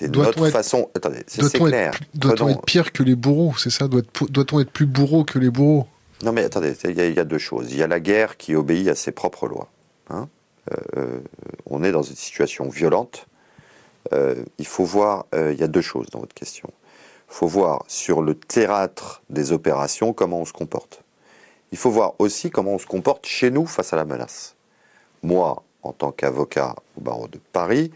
[0.09, 0.89] notre façon.
[0.95, 1.93] Attendez, c'est clair.
[2.13, 3.87] Doit-on être pire que les bourreaux C'est ça?
[3.87, 5.87] Doit-on être plus bourreau que les bourreaux?
[6.23, 7.71] Non, mais attendez, il y, a deux choses.
[7.71, 9.69] Il y a la guerre qui obéit à ses propres lois.
[10.09, 10.27] Hein
[10.97, 11.19] euh,
[11.67, 13.27] on est dans une situation violente
[14.13, 16.69] euh, il faut voir, euh, il y a deux choses dans votre question.
[17.29, 21.03] Il faut voir sur le théâtre des opérations comment on se comporte.
[21.71, 24.55] Il faut voir aussi comment on se comporte chez nous face à la menace.
[25.23, 27.91] Moi, en tant qu'avocat au barreau de Paris,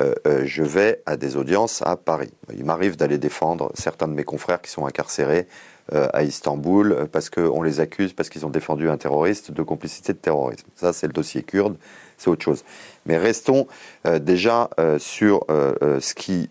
[0.00, 2.32] euh, je vais à des audiences à Paris.
[2.52, 5.46] Il m'arrive d'aller défendre certains de mes confrères qui sont incarcérés
[5.92, 10.18] à Istanbul parce qu'on les accuse, parce qu'ils ont défendu un terroriste de complicité de
[10.18, 10.66] terrorisme.
[10.74, 11.76] Ça, c'est le dossier kurde
[12.18, 12.64] c'est autre chose.
[13.04, 13.66] Mais restons
[14.06, 16.50] euh, déjà euh, sur euh, ce qui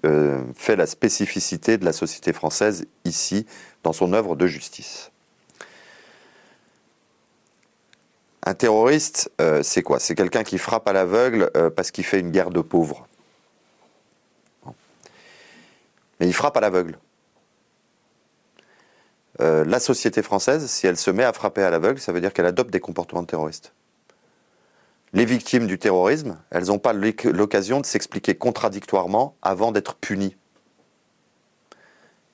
[0.56, 3.46] fait la spécificité de la société française ici,
[3.84, 5.12] dans son œuvre de justice.
[8.44, 9.32] Un terroriste,
[9.64, 10.00] c'est quoi?
[10.00, 13.08] C'est quelqu'un qui frappe à l'aveugle parce qu'il fait une guerre de pauvres.
[16.20, 17.00] Mais il frappe à l'aveugle.
[19.40, 22.46] La société française, si elle se met à frapper à l'aveugle, ça veut dire qu'elle
[22.46, 23.74] adopte des comportements terroristes
[25.16, 30.36] les victimes du terrorisme, elles n'ont pas l'occasion de s'expliquer contradictoirement avant d'être punies.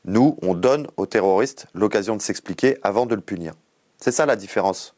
[0.03, 3.53] Nous, on donne aux terroristes l'occasion de s'expliquer avant de le punir.
[3.99, 4.95] C'est ça la différence.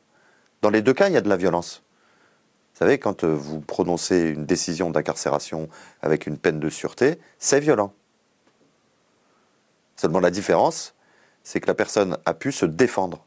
[0.62, 1.84] Dans les deux cas, il y a de la violence.
[2.74, 5.68] Vous savez, quand euh, vous prononcez une décision d'incarcération
[6.02, 7.94] avec une peine de sûreté, c'est violent.
[9.98, 10.93] Seulement la différence,
[11.44, 13.24] c'est que la personne a pu se défendre.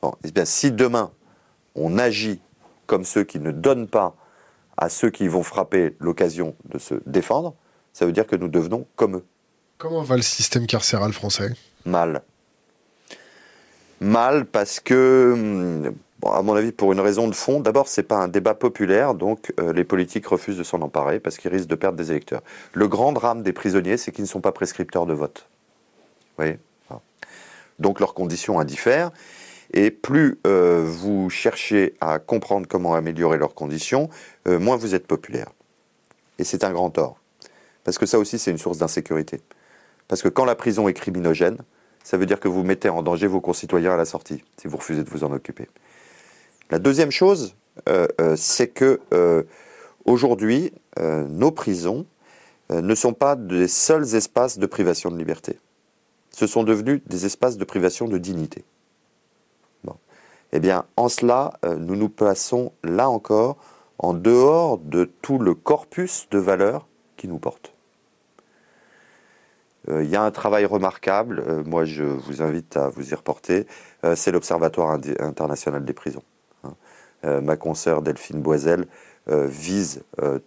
[0.00, 1.10] Bon, bien, si demain
[1.74, 2.40] on agit
[2.86, 4.16] comme ceux qui ne donnent pas
[4.76, 7.54] à ceux qui vont frapper l'occasion de se défendre,
[7.92, 9.24] ça veut dire que nous devenons comme eux.
[9.78, 11.52] Comment va le système carcéral français?
[11.84, 12.22] Mal.
[14.00, 15.92] Mal parce que,
[16.24, 19.14] à mon avis, pour une raison de fond, d'abord, ce n'est pas un débat populaire,
[19.14, 22.42] donc euh, les politiques refusent de s'en emparer parce qu'ils risquent de perdre des électeurs.
[22.72, 25.46] Le grand drame des prisonniers, c'est qu'ils ne sont pas prescripteurs de vote.
[26.20, 26.58] Vous voyez?
[27.78, 29.10] Donc leurs conditions indiffèrent.
[29.72, 34.10] Et plus euh, vous cherchez à comprendre comment améliorer leurs conditions,
[34.46, 35.48] euh, moins vous êtes populaire.
[36.38, 37.18] Et c'est un grand tort.
[37.84, 39.40] Parce que ça aussi, c'est une source d'insécurité.
[40.08, 41.58] Parce que quand la prison est criminogène,
[42.04, 44.76] ça veut dire que vous mettez en danger vos concitoyens à la sortie, si vous
[44.76, 45.68] refusez de vous en occuper.
[46.70, 47.54] La deuxième chose,
[47.88, 48.06] euh,
[48.36, 49.00] c'est que
[50.04, 52.06] aujourd'hui, nos prisons
[52.70, 55.58] ne sont pas des seuls espaces de privation de liberté.
[56.32, 58.64] Ce sont devenus des espaces de privation de dignité.
[60.52, 63.56] Eh bien, en cela, euh, nous nous plaçons là encore
[63.98, 67.72] en dehors de tout le corpus de valeurs qui nous portent.
[69.88, 73.14] Euh, il y a un travail remarquable, euh, moi je vous invite à vous y
[73.14, 73.66] reporter,
[74.16, 76.24] c'est l'Observatoire international des prisons.
[76.64, 77.40] Hein.
[77.40, 78.88] ma consoeur Delphine Boisel
[79.28, 80.02] vise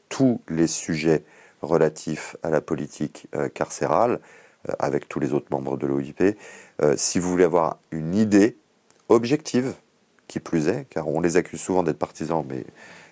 [0.10, 1.24] tous les sujets
[1.62, 4.20] relatifs à la politique carcérale,
[4.80, 6.38] avec tous les autres membres de l'OIP.
[6.82, 8.58] Euh, si vous voulez avoir une idée
[9.10, 9.74] objective,
[10.28, 12.66] qui plus est, car on les accuse souvent d'être partisans, mais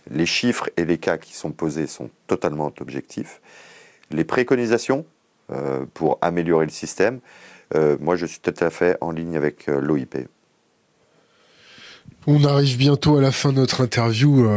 [0.10, 3.40] les chiffres et les cas qui sont posés sont totalement objectifs.
[4.10, 5.06] Les préconisations
[5.52, 7.20] euh, pour améliorer le système,
[8.00, 10.28] moi je suis tout à fait en ligne avec l'OIP.
[12.28, 14.48] On arrive bientôt à la fin de notre interview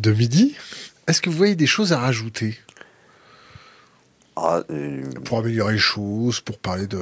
[0.00, 0.56] de midi.
[1.06, 2.58] Est-ce que vous voyez des choses à rajouter?
[4.36, 7.00] Ah, euh, pour améliorer les choses, pour parler de.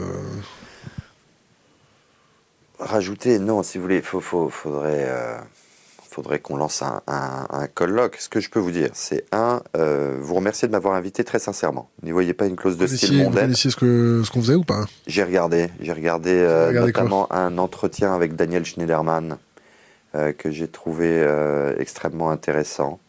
[2.81, 5.37] Rajouter, non, si vous voulez, il faudrait, euh,
[6.09, 8.17] faudrait qu'on lance un, colloque.
[8.21, 11.41] Ce que je peux vous dire, c'est un, euh, vous remercier de m'avoir invité très
[11.41, 11.91] sincèrement.
[12.05, 13.51] N'y voyez pas une clause de style mondaine.
[13.51, 14.85] Vous ce qu'on ce qu'on faisait ou pas?
[15.09, 19.39] J'ai regardé, j'ai regardé, notamment un entretien avec Daniel Schneiderman
[20.13, 21.27] que j'ai trouvé
[21.79, 23.01] extrêmement intéressant.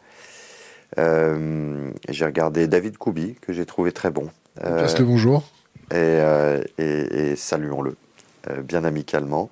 [0.99, 4.29] Euh, j'ai regardé David Koubi, que j'ai trouvé très bon.
[4.63, 5.43] Euh, le bonjour.
[5.93, 7.95] Euh, et, saluons-le,
[8.63, 9.49] bien amicalement.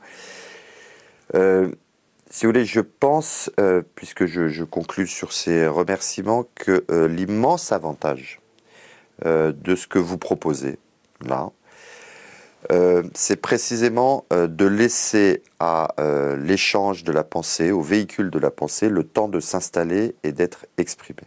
[1.33, 3.49] si vous voulez, je pense,
[3.95, 8.39] puisque je, je, conclus sur ces remerciements, que l'immense avantage
[9.25, 10.77] de ce que vous proposez
[11.25, 11.49] là,
[13.15, 15.95] c'est précisément de laisser à
[16.37, 20.67] l'échange de la pensée, au véhicule de la pensée, le temps de s'installer et d'être
[20.77, 21.21] exprimé.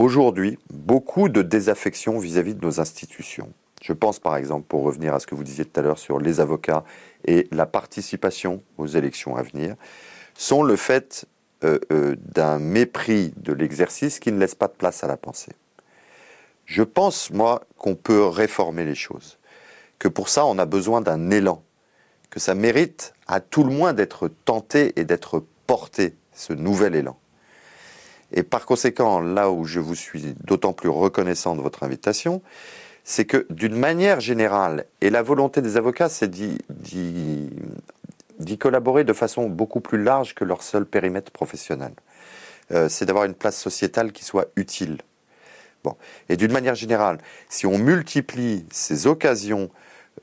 [0.00, 3.52] Aujourd'hui, beaucoup de désaffection vis-à-vis de nos institutions.
[3.82, 6.18] Je pense par exemple, pour revenir à ce que vous disiez tout à l'heure sur
[6.18, 6.84] les avocats
[7.26, 9.76] et la participation aux élections à venir,
[10.32, 11.26] sont le fait
[11.64, 15.52] euh, euh, d'un mépris de l'exercice qui ne laisse pas de place à la pensée.
[16.64, 19.38] Je pense, moi, qu'on peut réformer les choses,
[19.98, 21.62] que pour ça, on a besoin d'un élan,
[22.30, 27.18] que ça mérite à tout le moins d'être tenté et d'être porté, ce nouvel élan.
[28.32, 32.42] Et par conséquent, là où je vous suis d'autant plus reconnaissant de votre invitation,
[33.04, 36.58] c'est que d'une manière générale, et la volonté des avocats, c'est d'y
[38.58, 41.92] collaborer de façon beaucoup plus large que leur seul périmètre professionnel.
[42.72, 44.98] Euh, c'est d'avoir une place sociétale qui soit utile.
[45.82, 45.96] Bon.
[46.28, 47.18] Et d'une manière générale,
[47.48, 49.70] si on multiplie ces occasions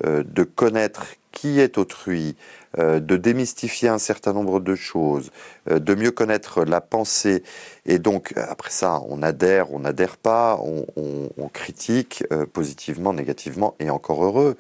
[0.06, 2.36] euh, de connaître qui est autrui,
[2.78, 5.32] de démystifier un certain nombre de choses,
[5.70, 7.44] euh, de mieux connaître la pensée.
[7.86, 12.24] Et donc, après ça, on adhère, on n'adhère pas, on, critique
[12.54, 14.58] positivement, négativement, et encore heureux.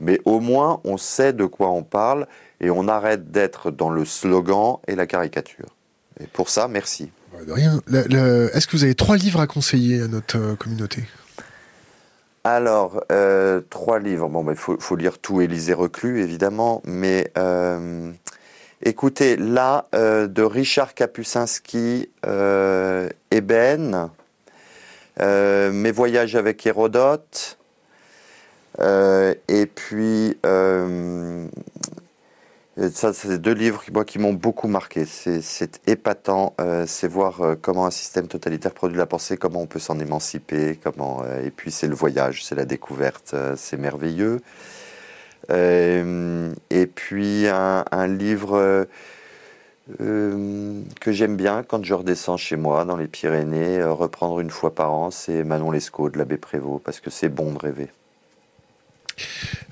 [0.00, 2.26] Mais au moins, on sait de quoi on parle
[2.60, 5.76] et on arrête d'être dans le slogan et la caricature.
[6.20, 7.10] Et pour ça, merci.
[7.46, 7.80] De rien.
[7.88, 11.04] Est-ce que vous avez trois livres à conseiller à notre communauté?
[12.46, 14.28] Alors, euh, trois livres.
[14.28, 16.82] Bon, il faut, lire tout Élisée Reclus, évidemment.
[16.84, 18.12] Mais euh,
[18.82, 22.10] écoutez, là, euh, de Richard Kapuscinski,
[23.30, 24.10] Eben,
[25.20, 27.56] Mes voyages avec Hérodote,
[28.78, 30.36] et puis
[32.92, 35.04] ça, c'est deux livres moi, qui m'ont beaucoup marqué.
[35.06, 36.54] C'est épatant.
[36.60, 39.98] Euh, c'est voir euh, comment un système totalitaire produit la pensée, comment on peut s'en
[40.00, 40.78] émanciper.
[40.82, 44.40] Comment, euh, et puis, c'est le voyage, c'est la découverte, c'est merveilleux.
[45.50, 48.86] et puis, un, un livre
[49.98, 54.92] que j'aime bien quand je redescends chez moi, dans les Pyrénées, reprendre une fois par
[54.92, 57.90] an, c'est Manon Lescaut de l'abbé Prévost, parce que c'est bon de rêver.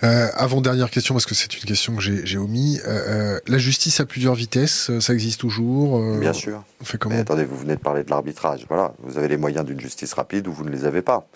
[0.02, 2.80] Euh, avant dernière question parce que c'est une question que j'ai omis.
[2.86, 6.00] Euh, euh, la justice à plusieurs vitesses, ça existe toujours.
[6.18, 6.62] Bien sûr.
[6.80, 8.66] On fait comment Mais attendez, vous venez de parler de l'arbitrage.
[8.68, 11.26] Voilà, vous avez les moyens d'une justice rapide ou vous ne les avez pas.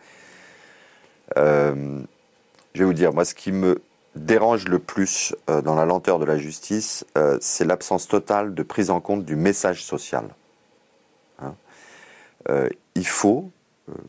[1.37, 1.95] je
[2.75, 3.81] vais vous dire, moi, ce qui me
[4.15, 7.05] dérange le plus dans la lenteur de la justice,
[7.41, 10.25] c'est l'absence totale de prise en compte du message social.
[11.41, 11.55] Hein
[12.95, 13.51] il faut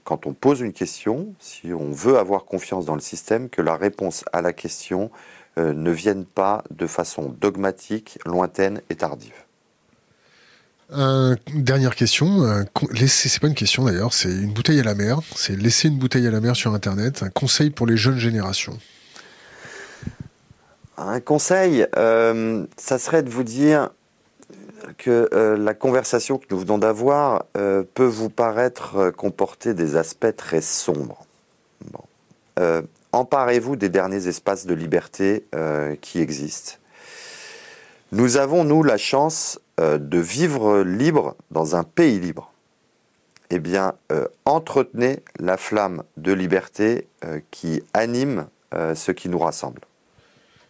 [0.03, 3.75] quand on pose une question, si on veut avoir confiance dans le système, que la
[3.75, 5.11] réponse à la question
[5.57, 9.33] euh, ne vienne pas de façon dogmatique, lointaine et tardive.
[11.53, 12.63] dernière question, euh,
[13.07, 15.19] c'est pas une question d'ailleurs, c'est une bouteille à la mer.
[15.35, 17.23] C'est laisser une bouteille à la mer sur Internet.
[17.23, 18.77] Un conseil pour les jeunes générations.
[20.97, 23.91] Un conseil, euh, ça serait de vous dire,
[24.97, 29.95] que euh, la conversation que nous venons d'avoir euh, peut vous paraître euh, comporter des
[29.95, 31.25] aspects très sombres.
[33.11, 35.45] emparez-vous des derniers espaces de liberté
[36.01, 36.73] qui existent.
[38.11, 42.51] Nous avons, nous, la chance de vivre libre dans un pays libre
[43.49, 43.93] eh bien,
[44.45, 47.07] entretenez la flamme de liberté
[47.51, 49.81] qui anime ce qui nous rassemble.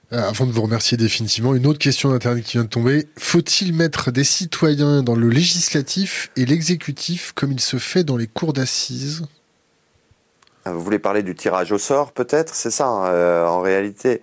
[0.09, 3.07] Avant de vous remercier définitivement, une autre question d'Internet qui vient de tomber.
[3.17, 8.27] Faut-il mettre des citoyens dans le législatif et l'exécutif comme il se fait dans les
[8.27, 9.25] cours d'assises?
[10.65, 12.55] Vous voulez parler du tirage au sort peut-être?
[12.55, 14.21] C'est ça, hein, en réalité.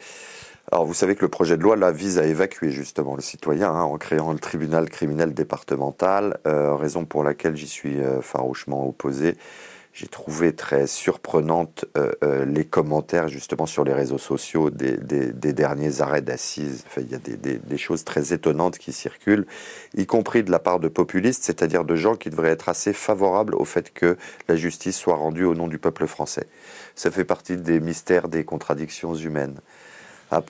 [0.73, 3.71] Alors vous savez que le projet de loi là vise à évacuer justement le citoyen
[3.71, 8.89] hein, en créant le tribunal criminel départemental, euh, raison pour laquelle j'y suis euh, farouchement
[8.89, 9.37] opposé.
[9.95, 14.97] J'ai trouvé très surprenante euh, les commentaires justement sur les réseaux sociaux des,
[15.53, 16.83] derniers arrêts d'assises.
[16.89, 19.47] Enfin, il y a des, des, choses très étonnantes qui circulent,
[19.97, 23.55] y compris de la part de populistes, c'est-à-dire de gens qui devraient être assez favorables
[23.55, 24.17] au fait que
[24.49, 26.49] la justice soit rendue au nom du peuple français.
[26.97, 29.61] Ça fait partie des mystères des contradictions humaines.
[30.33, 30.43] Ah.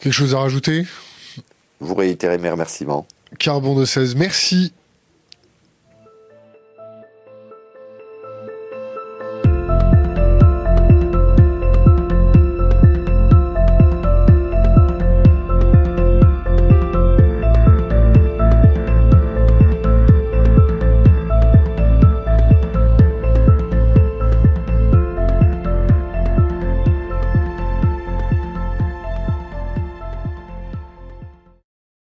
[0.00, 0.84] Quelque chose à rajouter?
[1.78, 3.06] Vous réitérez mes remerciements.
[3.38, 4.72] Carbon de 16, merci